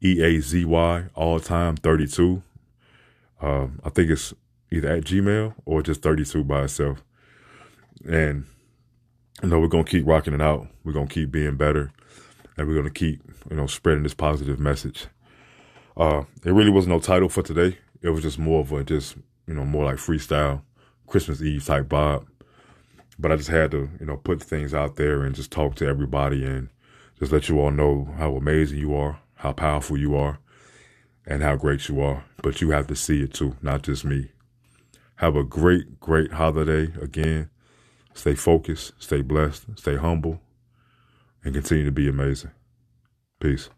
E 0.04 0.22
A 0.22 0.40
Z 0.40 0.66
Y 0.66 1.06
all 1.14 1.40
time 1.40 1.76
32. 1.76 2.42
Um, 3.42 3.80
I 3.84 3.90
think 3.90 4.10
it's 4.10 4.34
either 4.72 4.90
at 4.90 5.04
Gmail 5.04 5.56
or 5.66 5.82
just 5.82 6.02
32 6.02 6.44
by 6.44 6.64
itself. 6.64 7.04
And 8.08 8.46
you 9.42 9.50
know, 9.50 9.60
we're 9.60 9.68
gonna 9.68 9.84
keep 9.84 10.06
rocking 10.06 10.34
it 10.34 10.42
out. 10.42 10.68
We're 10.84 10.94
gonna 10.94 11.08
keep 11.08 11.32
being 11.32 11.56
better, 11.56 11.92
and 12.58 12.68
we're 12.68 12.76
gonna 12.76 12.90
keep 12.90 13.22
you 13.50 13.56
know 13.56 13.68
spreading 13.68 14.04
this 14.04 14.14
positive 14.14 14.60
message. 14.60 15.08
Uh, 15.96 16.24
it 16.46 16.52
really 16.52 16.70
was 16.70 16.88
no 16.88 17.00
title 17.00 17.30
for 17.30 17.42
today. 17.42 17.78
It 18.02 18.10
was 18.10 18.24
just 18.24 18.40
more 18.40 18.62
of 18.62 18.72
a 18.72 18.84
just 18.84 19.16
you 19.48 19.54
know 19.54 19.66
more 19.66 19.86
like 19.86 19.98
freestyle 19.98 20.62
Christmas 21.08 21.42
Eve 21.42 21.66
type 21.66 21.88
vibe. 21.88 22.26
But 23.18 23.32
I 23.32 23.36
just 23.36 23.50
had 23.50 23.72
to 23.72 23.90
you 24.00 24.06
know 24.06 24.18
put 24.18 24.42
things 24.42 24.74
out 24.74 24.96
there 24.96 25.24
and 25.24 25.36
just 25.36 25.52
talk 25.52 25.76
to 25.76 25.88
everybody 25.88 26.46
and 26.46 26.70
just 27.18 27.32
let 27.32 27.50
you 27.50 27.60
all 27.60 27.72
know 27.72 28.14
how 28.18 28.36
amazing 28.36 28.80
you 28.80 28.96
are, 28.96 29.20
how 29.36 29.52
powerful 29.54 29.98
you 29.98 30.16
are, 30.16 30.40
and 31.26 31.44
how 31.44 31.56
great 31.56 31.88
you 31.88 32.02
are. 32.02 32.24
But 32.42 32.62
you 32.62 32.72
have 32.72 32.88
to 32.88 32.96
see 32.96 33.22
it 33.24 33.34
too, 33.34 33.56
not 33.62 33.84
just 33.84 34.06
me. 34.06 34.30
Have 35.20 35.36
a 35.36 35.44
great, 35.44 36.00
great 36.00 36.32
holiday 36.32 36.94
again. 37.02 37.50
Stay 38.14 38.36
focused, 38.36 38.94
stay 39.00 39.22
blessed, 39.22 39.66
stay 39.78 39.98
humble, 39.98 40.40
and 41.44 41.54
continue 41.54 41.84
to 41.84 41.92
be 41.92 42.08
amazing. 42.08 42.52
Peace. 43.42 43.70